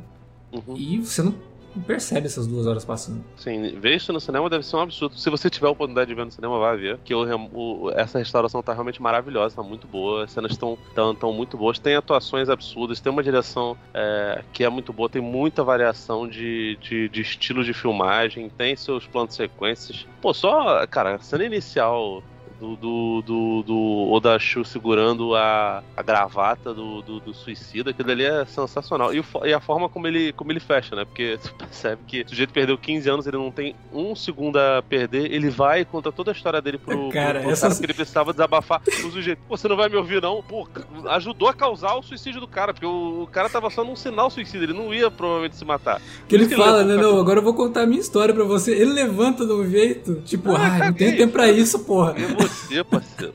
[0.52, 0.78] Uhum.
[0.78, 1.34] E você não
[1.82, 3.24] percebe essas duas horas passando.
[3.36, 5.18] Sim, ver isso no cinema deve ser um absurdo.
[5.18, 7.00] Se você tiver a oportunidade de ver no cinema, vai ver.
[7.04, 10.26] Que o, o, essa restauração tá realmente maravilhosa, tá muito boa.
[10.26, 11.80] As cenas estão tão, tão muito boas.
[11.80, 16.78] Tem atuações absurdas, tem uma direção é, que é muito boa, tem muita variação de,
[16.82, 20.06] de, de estilo de filmagem, tem seus planos sequências.
[20.22, 22.24] Pô, só, cara, a cena inicial
[22.60, 28.26] do, do, do, do Odashu segurando a, a gravata do, do, do, suicida, aquilo ali
[28.26, 29.14] é sensacional.
[29.14, 31.06] E, o, e, a forma como ele, como ele fecha, né?
[31.06, 34.82] Porque tu percebe que o sujeito perdeu 15 anos, ele não tem um segundo a
[34.82, 37.74] perder, ele vai e conta toda a história dele pro cara, pro, essas...
[37.74, 38.82] cara que ele precisava desabafar.
[38.88, 40.42] O sujeito, você não vai me ouvir, não?
[40.42, 40.68] Pô,
[41.10, 44.30] ajudou a causar o suicídio do cara, porque o, o cara tava só num sinal
[44.30, 46.02] suicida, ele não ia provavelmente se matar.
[46.28, 46.96] Que ele, ele fala, né?
[46.96, 48.72] Não, agora eu vou contar a minha história pra você.
[48.72, 52.16] Ele levanta de um jeito, tipo, ah, ah não tem tempo pra isso, porra.
[52.18, 53.34] É você, parceiro.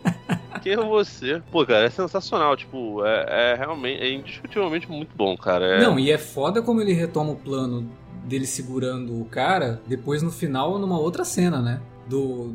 [0.63, 1.43] Quem é você?
[1.51, 2.57] Pô, cara, é sensacional.
[2.57, 5.67] Tipo, é, é realmente, é indiscutivelmente muito bom, cara.
[5.67, 5.83] É...
[5.83, 7.89] Não, e é foda como ele retoma o plano
[8.25, 11.83] dele segurando o cara, depois no final, numa outra cena, né?
[12.09, 12.55] Do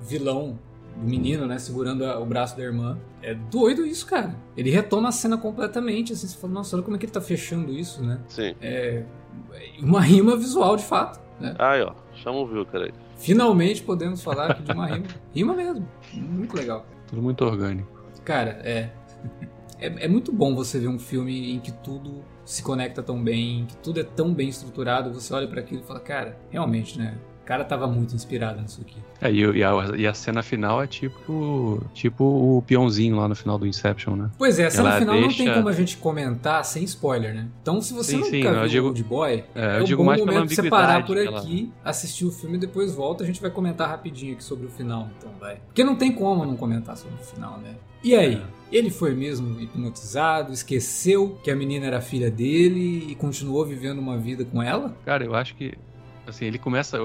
[0.00, 0.58] vilão,
[0.96, 1.58] do menino, né?
[1.58, 2.98] Segurando a, o braço da irmã.
[3.20, 4.36] É doido isso, cara.
[4.56, 7.20] Ele retoma a cena completamente, assim, você fala, nossa, olha como é que ele tá
[7.20, 8.20] fechando isso, né?
[8.28, 8.54] Sim.
[8.60, 9.02] É
[9.80, 11.20] uma rima visual, de fato.
[11.40, 11.54] Né?
[11.58, 12.90] Aí, ó, chama o viu, cara.
[13.18, 15.06] Finalmente podemos falar aqui de uma rima.
[15.34, 15.88] Rima mesmo.
[16.14, 16.86] Muito legal.
[17.06, 17.90] Tudo muito orgânico.
[18.24, 18.90] Cara, é.
[19.80, 23.64] É, é muito bom você ver um filme em que tudo se conecta tão bem,
[23.64, 25.14] que tudo é tão bem estruturado.
[25.14, 27.16] Você olha para aquilo e fala, cara, realmente, né?
[27.48, 28.98] Cara tava muito inspirado nisso aqui.
[29.22, 33.34] É, e, e, a, e, a, cena final é tipo tipo o peãozinho lá no
[33.34, 34.30] final do Inception, né?
[34.36, 35.28] Pois é, a cena Ela final deixa...
[35.28, 37.48] não tem como a gente comentar sem spoiler, né?
[37.62, 40.04] Então, se você sim, nunca sim, viu o digo, Old Boy, é, é um bom
[40.04, 41.90] momento você parar por aqui, ela...
[41.90, 43.24] assistir o filme e depois volta.
[43.24, 45.56] A gente vai comentar rapidinho aqui sobre o final, então vai.
[45.68, 47.76] Porque não tem como não comentar sobre o final, né?
[48.04, 48.34] E aí?
[48.34, 48.58] É.
[48.70, 54.18] Ele foi mesmo hipnotizado, esqueceu que a menina era filha dele e continuou vivendo uma
[54.18, 54.94] vida com ela?
[55.06, 55.72] Cara, eu acho que
[56.26, 56.98] assim, ele começa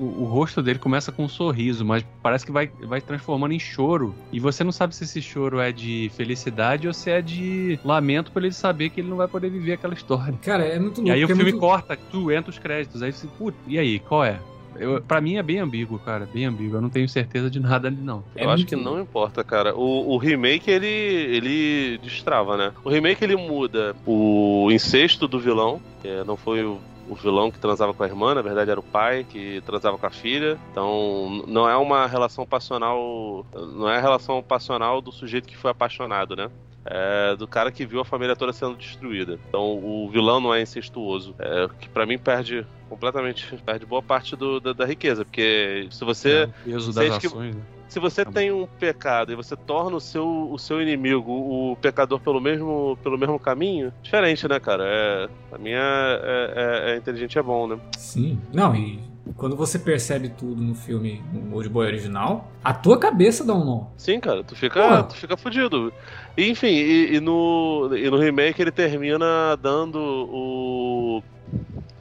[0.00, 3.58] o, o, rosto dele começa com um sorriso, mas parece que vai, vai transformando em
[3.58, 4.14] choro.
[4.32, 8.32] E você não sabe se esse choro é de felicidade ou se é de lamento
[8.32, 10.34] por ele saber que ele não vai poder viver aquela história.
[10.42, 11.08] Cara, é muito louco.
[11.08, 11.58] E aí o filme muito...
[11.58, 13.02] corta, tu entra os créditos.
[13.02, 14.40] Aí você, putz, e aí, qual é?
[14.76, 16.26] Eu, pra mim é bem ambíguo, cara.
[16.32, 16.78] Bem ambíguo.
[16.78, 18.24] Eu não tenho certeza de nada ali, não.
[18.34, 19.74] É eu acho que não importa, cara.
[19.76, 22.72] O, o, remake, ele, ele destrava, né?
[22.82, 25.80] O remake, ele muda o incesto do vilão.
[26.00, 26.80] Que não foi o
[27.10, 30.06] o vilão que transava com a irmã, na verdade era o pai que transava com
[30.06, 30.56] a filha.
[30.70, 33.44] Então não é uma relação passional.
[33.52, 36.48] Não é a relação passional do sujeito que foi apaixonado, né?
[36.84, 39.38] É do cara que viu a família toda sendo destruída.
[39.48, 41.34] Então o vilão não é incestuoso.
[41.40, 46.04] É, que para mim perde completamente perde boa parte do, da, da, riqueza, porque se
[46.04, 47.62] você é, o peso das ações, né?
[47.90, 51.76] Se você tá tem um pecado e você torna o seu, o seu inimigo o
[51.76, 54.84] pecador pelo mesmo, pelo mesmo caminho, diferente, né, cara?
[54.86, 57.78] É, a minha é, é, é inteligente é bom, né?
[57.98, 58.40] Sim.
[58.52, 59.00] Não, e
[59.36, 63.64] quando você percebe tudo no filme, no Old Boy original, a tua cabeça dá um
[63.64, 63.86] nó.
[63.96, 65.92] Sim, cara, tu fica, tu fica fudido.
[66.36, 71.22] E, enfim, e, e, no, e no remake ele termina dando o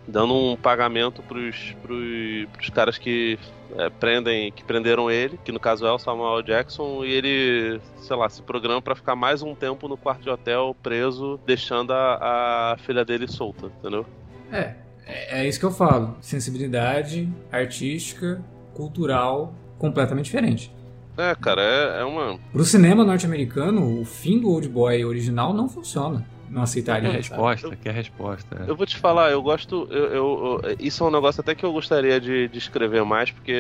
[0.10, 3.38] dando um pagamento pros, pros, pros caras que
[3.78, 8.16] é, prendem, que prenderam ele, que no caso é o Samuel Jackson, e ele, sei
[8.16, 12.74] lá, se programa para ficar mais um tempo no quarto de hotel preso, deixando a,
[12.74, 14.05] a filha dele solta, entendeu?
[14.51, 14.74] É,
[15.05, 16.18] é, é isso que eu falo.
[16.22, 18.41] Sensibilidade artística,
[18.74, 20.74] cultural, completamente diferente.
[21.18, 22.39] É, cara, é, é uma.
[22.51, 27.10] Pro cinema norte-americano, o fim do Old Boy original não funciona não aceitaria.
[27.10, 28.64] Quer resposta, quer resposta.
[28.66, 28.70] É.
[28.70, 29.88] Eu vou te falar, eu gosto.
[29.91, 33.32] Eu, eu, eu, isso é um negócio até que eu gostaria de, de escrever mais,
[33.32, 33.52] porque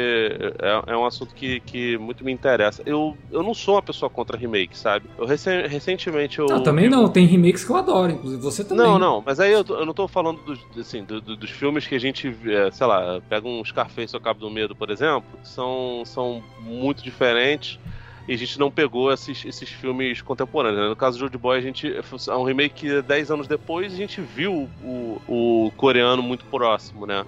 [0.59, 2.81] é, é, um assunto que, que muito me interessa.
[2.85, 5.05] Eu, eu não sou uma pessoa contra remake, sabe?
[5.17, 6.47] Eu recen, recentemente eu.
[6.47, 8.85] Não, também não, tem remakes que eu adoro, inclusive você também.
[8.85, 11.85] Não, não, mas aí eu, eu não tô falando dos, assim, do, do, dos filmes
[11.85, 15.23] que a gente, é, sei lá, pega um Scarface ou Cabo do Medo, por exemplo,
[15.41, 17.79] que são, são muito diferentes
[18.29, 20.83] e a gente não pegou esses, esses filmes contemporâneos.
[20.83, 20.89] Né?
[20.89, 24.21] No caso do Old Boy, a gente é um remake 10 anos depois, a gente
[24.21, 27.25] viu o, o coreano muito próximo, né?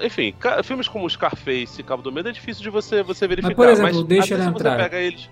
[0.00, 0.32] Enfim,
[0.62, 3.56] filmes como Scarface e Cabo do Medo é difícil de você, você verificar.
[3.56, 4.76] Mas, por exemplo, mas, Deixa Ela Entrar.
[4.76, 5.28] pega eles...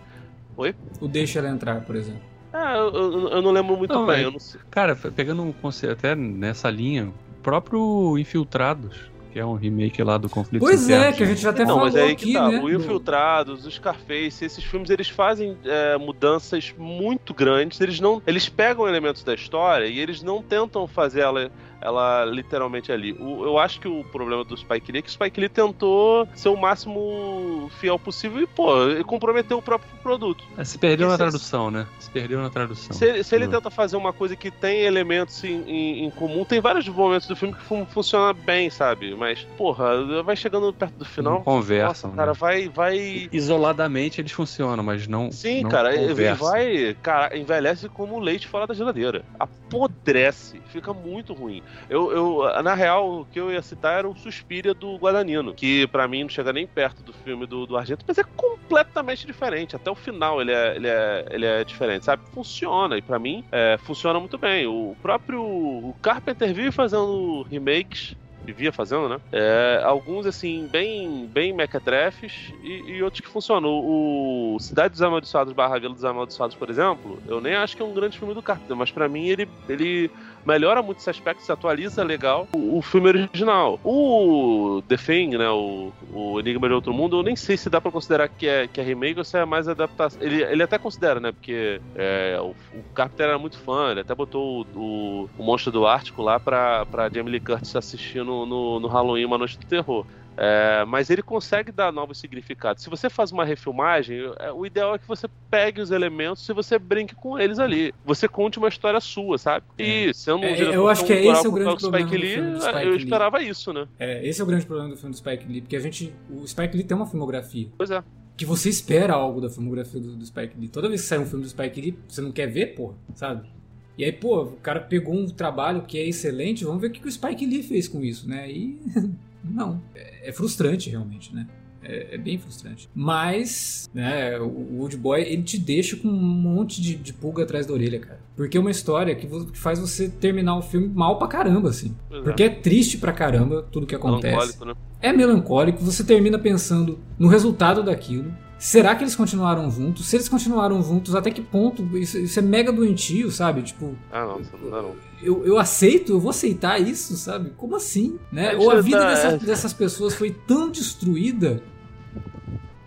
[0.56, 0.74] Oi?
[1.00, 2.22] O Deixa Ela Entrar, por exemplo.
[2.52, 4.24] Ah, eu, eu, não lembro muito não, bem.
[4.24, 4.36] Não
[4.72, 10.18] cara, pegando um conceito até nessa linha, o próprio Infiltrados que é um remake lá
[10.18, 12.26] do Conflito Pois é, que a gente já até não, falou mas é aí aqui,
[12.26, 12.48] que tá.
[12.50, 12.60] né?
[12.60, 17.80] O Infiltrados, o Scarface, esses filmes eles fazem é, mudanças muito grandes.
[17.80, 21.50] Eles não, eles pegam elementos da história e eles não tentam fazer ela
[21.82, 23.12] ela literalmente ali.
[23.18, 26.26] O, eu acho que o problema do Spike Lee é que o Spike Lee tentou
[26.34, 28.72] ser o máximo fiel possível e, pô,
[29.06, 30.44] comprometeu o próprio produto.
[30.56, 31.86] É, se perdeu Porque na se, tradução, né?
[31.98, 32.96] Se perdeu na tradução.
[32.96, 36.60] Se, se ele tenta fazer uma coisa que tem elementos em, em, em, comum, tem
[36.60, 39.14] vários momentos do filme que fun, funciona bem, sabe?
[39.14, 41.34] Mas, porra, vai chegando perto do final.
[41.34, 42.06] Não conversa.
[42.06, 42.38] Nossa, cara, né?
[42.38, 43.28] vai, vai.
[43.32, 45.30] Isoladamente eles funcionam, mas não.
[45.30, 46.48] Sim, não cara, conversam.
[46.48, 46.96] vai.
[47.02, 49.24] Cara, envelhece como leite fora da geladeira.
[49.38, 50.60] Apodrece.
[50.68, 51.62] Fica muito ruim.
[51.88, 55.86] Eu, eu, na real, o que eu ia citar era o Suspiria do Guadagnino, que
[55.88, 59.76] para mim não chega nem perto do filme do, do Argento, mas é completamente diferente.
[59.76, 62.22] Até o final ele é, ele é, ele é diferente, sabe?
[62.32, 64.66] Funciona, e para mim é, funciona muito bem.
[64.66, 69.20] O próprio o Carpenter vive fazendo remakes vivia fazendo, né?
[69.30, 73.70] É, alguns, assim, bem, bem mequetrefes e, e, outros que funcionam.
[73.70, 77.82] O, o Cidade dos Amaldiçoados barra Vila dos Amaldiçoados, por exemplo, eu nem acho que
[77.82, 80.10] é um grande filme do Carpenter, mas para mim ele, ele
[80.44, 83.78] melhora muito esse aspecto, se atualiza legal o, o, filme original.
[83.84, 87.80] O The Thing, né, o, o Enigma de Outro Mundo, eu nem sei se dá
[87.80, 90.20] para considerar que é, que é remake ou se é mais adaptação.
[90.22, 94.14] Ele, ele até considera, né, porque é, o, o Carpenter era muito fã, ele até
[94.14, 98.80] botou o, o, Monstro do Ártico lá pra, pra Jamie Lee Curtis assistir no, no,
[98.80, 100.06] no Halloween Uma Noite do Terror.
[100.36, 102.82] É, mas ele consegue dar novos significados.
[102.82, 106.52] Se você faz uma refilmagem, é, o ideal é que você pegue os elementos e
[106.52, 107.94] você brinque com eles ali.
[108.04, 109.66] Você conte uma história sua, sabe?
[109.78, 110.12] E é.
[110.12, 112.86] sendo um é, eu acho que é esse o grande problema Spike Lee, do Spike
[112.86, 113.48] eu esperava Lee.
[113.48, 113.86] isso, né?
[113.98, 116.46] É, esse é o grande problema do filme do Spike Lee, porque a gente, o
[116.46, 117.68] Spike Lee tem uma filmografia.
[117.76, 118.02] Pois é.
[118.36, 120.68] Que você espera algo da filmografia do, do Spike Lee.
[120.68, 123.48] Toda vez que sai um filme do Spike Lee, você não quer ver, porra, sabe?
[123.96, 127.06] E aí, pô, o cara pegou um trabalho que é excelente, vamos ver o que
[127.06, 128.50] o Spike Lee fez com isso, né?
[128.50, 128.80] E
[129.44, 129.82] não.
[129.94, 131.46] É, é frustrante, realmente, né?
[131.84, 132.88] É, é, bem frustrante.
[132.94, 137.66] Mas, né, o Old Boy, ele te deixa com um monte de, de pulga atrás
[137.66, 138.20] da orelha, cara.
[138.36, 141.94] Porque é uma história que, que faz você terminar o filme mal pra caramba, assim.
[142.08, 142.24] Exato.
[142.24, 144.32] Porque é triste pra caramba tudo que acontece.
[144.32, 144.74] Melancólico, né?
[145.00, 148.32] É melancólico, você termina pensando no resultado daquilo.
[148.62, 150.06] Será que eles continuaram juntos?
[150.06, 151.82] Se eles continuaram juntos, até que ponto?
[151.98, 153.60] Isso, isso é mega doentio, sabe?
[153.62, 153.96] Tipo.
[154.08, 154.94] Ah, não, não dá não.
[155.20, 157.50] Eu, eu aceito, eu vou aceitar isso, sabe?
[157.56, 158.20] Como assim?
[158.30, 158.54] Né?
[158.54, 159.08] Ou a vida tá...
[159.08, 161.60] dessa, dessas pessoas foi tão destruída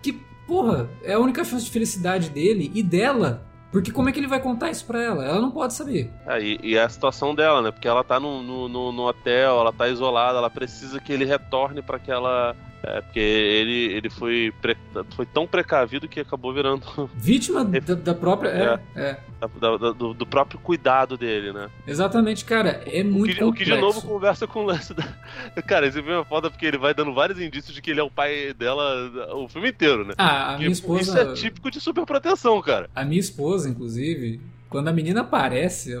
[0.00, 0.14] que,
[0.48, 4.26] porra, é a única chance de felicidade dele e dela porque como é que ele
[4.26, 5.22] vai contar isso pra ela?
[5.22, 6.10] Ela não pode saber.
[6.26, 7.70] É, e, e é a situação dela, né?
[7.70, 11.82] Porque ela tá no, no, no, hotel, ela tá isolada, ela precisa que ele retorne
[11.82, 12.56] para aquela
[12.86, 14.76] É, porque ele, ele foi, pre,
[15.16, 16.86] foi tão precavido que acabou virando.
[17.16, 18.48] Vítima da, da própria.
[18.50, 19.02] É, é.
[19.02, 19.20] é.
[19.40, 21.68] Da, da, do, do, próprio cuidado dele, né?
[21.84, 22.82] Exatamente, cara.
[22.86, 23.32] É muito.
[23.32, 25.02] O que, o que de novo conversa com o lance da.
[25.66, 28.02] Cara, esse filme é foda porque ele vai dando vários indícios de que ele é
[28.04, 30.14] o pai dela o filme inteiro, né?
[30.16, 31.02] Ah, a minha esposa.
[31.02, 32.88] Isso é típico de superproteção, cara.
[32.94, 35.92] A minha esposa, inclusive, quando a menina aparece,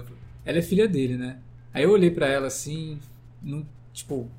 [0.44, 1.38] ela é filha dele, né?
[1.74, 2.98] Aí eu olhei para ela assim,
[3.42, 4.30] não, tipo,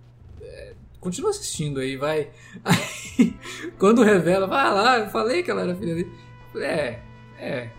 [1.07, 2.29] continua assistindo aí, vai.
[2.65, 3.37] Aí,
[3.79, 6.11] quando revela, vai lá, eu falei que ela era filha dele.
[6.55, 6.99] É,
[7.39, 7.69] é,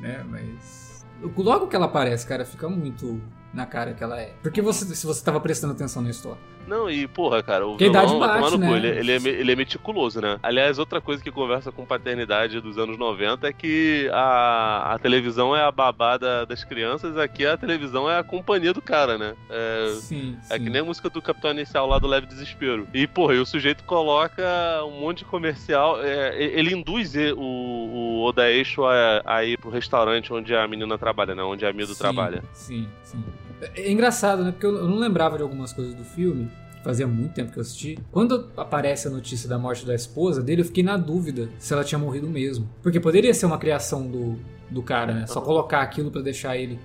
[0.00, 1.04] né, mas.
[1.36, 3.20] Logo que ela aparece, cara, fica muito
[3.52, 4.32] na cara que ela é.
[4.42, 6.40] Porque você, se você tava prestando atenção na história.
[6.68, 8.68] Não, e porra, cara, o que vilão, bate, né?
[8.68, 10.38] cu, ele, ele, é, ele é meticuloso, né?
[10.42, 15.56] Aliás, outra coisa que conversa com paternidade dos anos 90 é que a, a televisão
[15.56, 19.34] é a babada das crianças, aqui a televisão é a companhia do cara, né?
[19.48, 20.64] É, sim, é sim.
[20.64, 22.86] que nem a música do Capitão Inicial lá do Leve Desespero.
[22.92, 24.44] E, porra, e o sujeito coloca
[24.84, 30.32] um monte de comercial, é, ele induz o, o Odaeixo a, a ir pro restaurante
[30.32, 31.42] onde a menina trabalha, né?
[31.42, 32.42] Onde a Mido sim, trabalha.
[32.52, 33.24] Sim, sim.
[33.74, 34.52] É engraçado, né?
[34.52, 36.50] Porque eu não lembrava de algumas coisas do filme.
[36.82, 37.98] Fazia muito tempo que eu assisti.
[38.12, 41.84] Quando aparece a notícia da morte da esposa dele, eu fiquei na dúvida se ela
[41.84, 42.68] tinha morrido mesmo.
[42.82, 44.38] Porque poderia ser uma criação do,
[44.70, 45.26] do cara, né?
[45.26, 46.78] Só colocar aquilo para deixar ele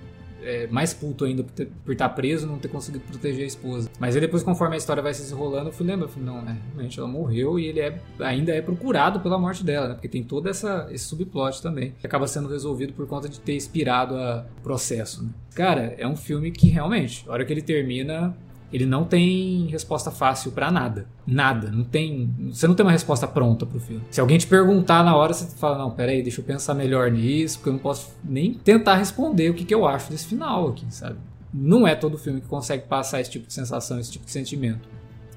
[0.44, 3.46] é, mais puto ainda por, ter, por estar preso e não ter conseguido proteger a
[3.46, 3.90] esposa.
[3.98, 6.98] Mas aí depois, conforme a história vai se desenrolando, eu fui lembrando, não, né, realmente
[6.98, 9.94] ela morreu e ele é, ainda é procurado pela morte dela, né?
[9.94, 13.54] Porque tem todo essa, esse subplot também, que acaba sendo resolvido por conta de ter
[13.54, 15.30] inspirado o processo, né?
[15.54, 18.36] Cara, é um filme que realmente, a hora que ele termina,
[18.74, 21.06] ele não tem resposta fácil para nada.
[21.24, 21.70] Nada.
[21.70, 22.28] Não tem.
[22.50, 24.02] Você não tem uma resposta pronta pro filme.
[24.10, 27.58] Se alguém te perguntar na hora, você fala, não, peraí, deixa eu pensar melhor nisso,
[27.58, 30.84] porque eu não posso nem tentar responder o que, que eu acho desse final aqui,
[30.92, 31.16] sabe?
[31.52, 34.88] Não é todo filme que consegue passar esse tipo de sensação, esse tipo de sentimento.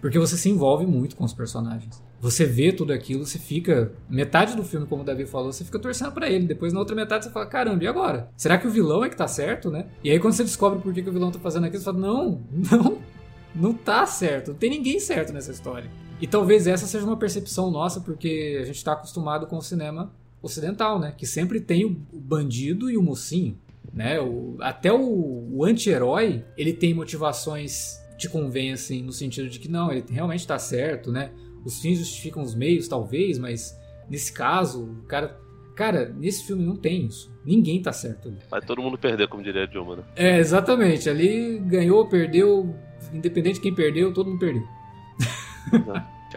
[0.01, 2.01] Porque você se envolve muito com os personagens.
[2.19, 3.91] Você vê tudo aquilo, você fica.
[4.09, 6.47] Metade do filme, como o Davi falou, você fica torcendo para ele.
[6.47, 8.31] Depois, na outra metade, você fala: caramba, e agora?
[8.35, 9.85] Será que o vilão é que tá certo, né?
[10.03, 11.99] E aí, quando você descobre por que, que o vilão tá fazendo aquilo, você fala:
[11.99, 12.97] não, não,
[13.57, 14.51] não tá certo.
[14.51, 15.89] Não tem ninguém certo nessa história.
[16.21, 20.11] E talvez essa seja uma percepção nossa, porque a gente está acostumado com o cinema
[20.41, 21.13] ocidental, né?
[21.17, 23.57] Que sempre tem o bandido e o mocinho,
[23.93, 24.19] né?
[24.19, 29.67] O, até o, o anti-herói, ele tem motivações que te convencem no sentido de que
[29.67, 31.31] não, ele realmente está certo, né?
[31.65, 33.77] Os fins justificam os meios, talvez, mas
[34.09, 35.39] nesse caso, o cara...
[35.75, 37.31] Cara, nesse filme não tem isso.
[37.45, 38.39] Ninguém tá certo ali.
[38.49, 40.03] Vai todo mundo perder, como diria a Dilma, né?
[40.15, 41.07] É, exatamente.
[41.07, 42.75] Ali ganhou, perdeu,
[43.13, 44.67] independente de quem perdeu, todo mundo perdeu.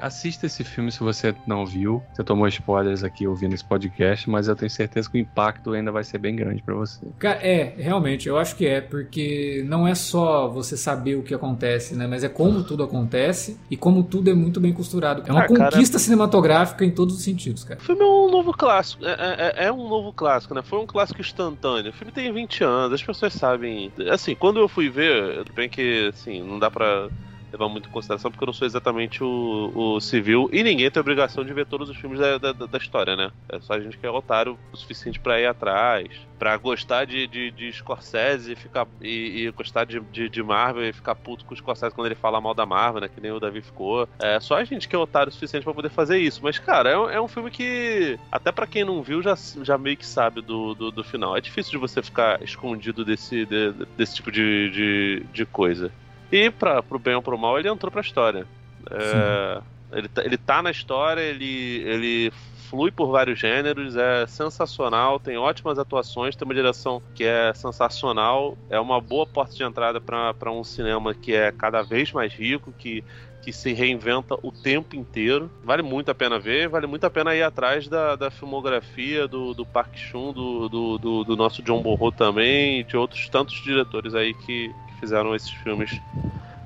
[0.01, 2.03] Assista esse filme se você não viu.
[2.13, 5.93] Você tomou spoilers aqui ouvindo esse podcast, mas eu tenho certeza que o impacto ainda
[5.93, 7.01] vai ser bem grande para você.
[7.19, 11.35] Cara, é, realmente, eu acho que é, porque não é só você saber o que
[11.35, 12.07] acontece, né?
[12.07, 15.23] Mas é como tudo acontece e como tudo é muito bem costurado.
[15.27, 17.81] É uma ah, conquista cara, cinematográfica em todos os sentidos, cara.
[17.81, 19.05] O filme é um novo clássico.
[19.05, 20.63] É, é, é, um novo clássico, né?
[20.63, 21.91] Foi um clássico instantâneo.
[21.91, 23.93] O filme tem 20 anos, as pessoas sabem.
[24.11, 27.09] Assim, quando eu fui ver, bem que, assim, não dá pra
[27.53, 31.01] levar muito em consideração, porque eu não sou exatamente o, o civil e ninguém tem
[31.01, 33.31] obrigação de ver todos os filmes da, da, da história, né?
[33.49, 37.27] É só a gente que é otário o suficiente para ir atrás, para gostar de,
[37.27, 41.53] de, de Scorsese ficar, e, e gostar de, de, de, Marvel e ficar puto com
[41.53, 43.09] o Scorsese quando ele fala mal da Marvel, né?
[43.09, 44.09] Que nem o Davi ficou.
[44.19, 46.41] É só a gente que é otário o suficiente para poder fazer isso.
[46.43, 49.97] Mas, cara, é, é um filme que, até para quem não viu, já, já meio
[49.97, 51.37] que sabe do, do, do, final.
[51.37, 55.93] É difícil de você ficar escondido desse, de, desse tipo de, de, de coisa.
[56.31, 58.47] E pra, pro bem ou pro mal, ele entrou pra história.
[58.91, 59.61] É,
[59.93, 62.33] ele, tá, ele tá na história, ele, ele
[62.71, 68.57] flui por vários gêneros, é sensacional, tem ótimas atuações, tem uma direção que é sensacional,
[68.71, 72.73] é uma boa porta de entrada para um cinema que é cada vez mais rico,
[72.79, 73.03] que,
[73.43, 75.51] que se reinventa o tempo inteiro.
[75.65, 79.55] Vale muito a pena ver, vale muito a pena ir atrás da, da filmografia do,
[79.55, 84.15] do Park Chun, do, do, do, do nosso John Borro também, de outros tantos diretores
[84.15, 84.71] aí que,
[85.01, 85.99] fizeram esses filmes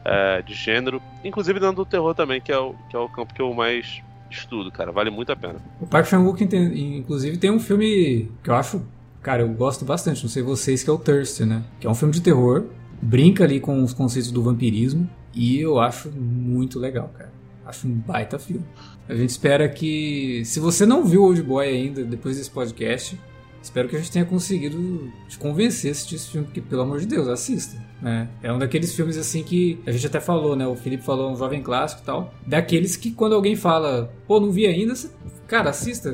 [0.04, 3.32] é, de gênero, inclusive dentro do terror também, que é, o, que é o campo
[3.32, 4.90] que eu mais estudo, cara.
[4.90, 5.56] Vale muito a pena.
[5.80, 8.82] O Park Chan-wook, inclusive, tem um filme que eu acho,
[9.22, 11.62] cara, eu gosto bastante, não sei vocês, que é o Thirst, né?
[11.80, 12.64] Que é um filme de terror,
[13.00, 17.32] brinca ali com os conceitos do vampirismo, e eu acho muito legal, cara.
[17.66, 18.64] Acho um baita filme.
[19.08, 23.18] A gente espera que, se você não viu Old Boy ainda, depois desse podcast,
[23.64, 27.00] Espero que a gente tenha conseguido te convencer a assistir esse filme, porque, pelo amor
[27.00, 27.82] de Deus, assista.
[28.02, 28.28] Né?
[28.42, 30.66] É um daqueles filmes assim que a gente até falou, né?
[30.66, 32.34] O Felipe falou um jovem clássico e tal.
[32.46, 35.08] Daqueles que quando alguém fala, pô, não vi ainda, você,
[35.46, 36.10] cara, assista.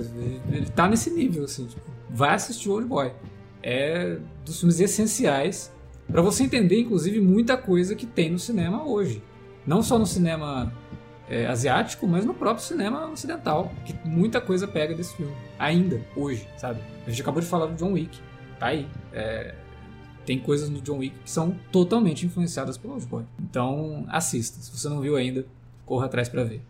[0.48, 1.66] Ele tá nesse nível, assim.
[1.66, 3.10] Tipo, vai assistir Old Boy.
[3.64, 5.72] É dos filmes essenciais
[6.10, 9.22] para você entender, inclusive, muita coisa que tem no cinema hoje.
[9.66, 10.72] Não só no cinema
[11.28, 16.48] é, asiático, mas no próprio cinema ocidental, que muita coisa pega desse filme, ainda, hoje,
[16.56, 16.80] sabe?
[17.06, 18.18] A gente acabou de falar do John Wick,
[18.58, 18.86] tá aí.
[19.12, 19.54] É,
[20.26, 23.24] tem coisas no John Wick que são totalmente influenciadas pelo Boy.
[23.40, 24.60] Então, assista.
[24.60, 25.46] Se você não viu ainda,
[25.86, 26.62] corra atrás para ver.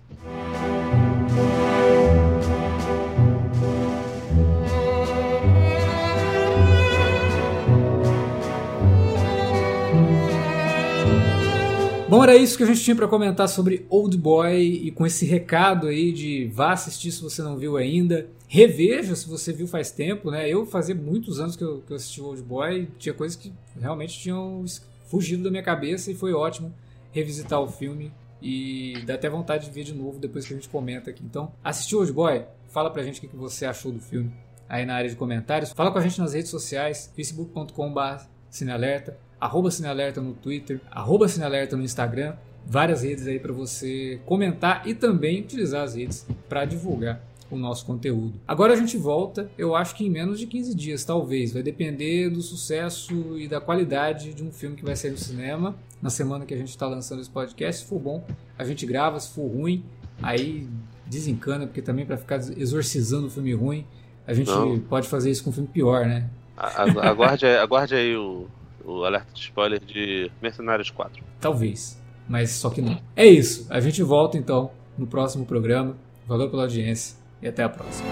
[12.11, 15.25] Bom, era isso que a gente tinha para comentar sobre Old Boy e com esse
[15.25, 19.93] recado aí de vá assistir se você não viu ainda, reveja se você viu faz
[19.93, 20.49] tempo, né?
[20.49, 24.19] Eu fazia muitos anos que eu, que eu assisti Old Boy, tinha coisas que realmente
[24.19, 24.65] tinham
[25.05, 26.75] fugido da minha cabeça e foi ótimo
[27.13, 30.69] revisitar o filme e dá até vontade de ver de novo depois que a gente
[30.69, 31.23] comenta aqui.
[31.25, 32.45] Então, assistiu Old Boy?
[32.71, 34.33] Fala pra gente o que você achou do filme
[34.69, 35.71] aí na área de comentários.
[35.71, 41.76] Fala com a gente nas redes sociais, facebook.com.br cinealerta arroba Cinealerta no Twitter, arroba Cinealerta
[41.76, 42.34] no Instagram,
[42.66, 47.20] várias redes aí para você comentar e também utilizar as redes para divulgar
[47.51, 48.34] o nosso conteúdo.
[48.47, 51.53] Agora a gente volta, eu acho que em menos de 15 dias, talvez.
[51.53, 55.74] Vai depender do sucesso e da qualidade de um filme que vai sair no cinema.
[56.01, 58.24] Na semana que a gente está lançando esse podcast, se for bom,
[58.57, 59.84] a gente grava, se for ruim,
[60.22, 60.68] aí
[61.07, 63.84] desencana, porque também para ficar exorcizando o filme ruim,
[64.26, 64.78] a gente Não.
[64.78, 66.30] pode fazer isso com um filme pior, né?
[66.57, 68.47] Aguarde, aguarde aí o,
[68.85, 71.22] o alerta de spoiler de Mercenários 4.
[71.41, 73.01] Talvez, mas só que não.
[73.16, 73.66] É isso.
[73.70, 75.97] A gente volta então no próximo programa.
[76.26, 78.09] Valeu pela audiência e até a próxima.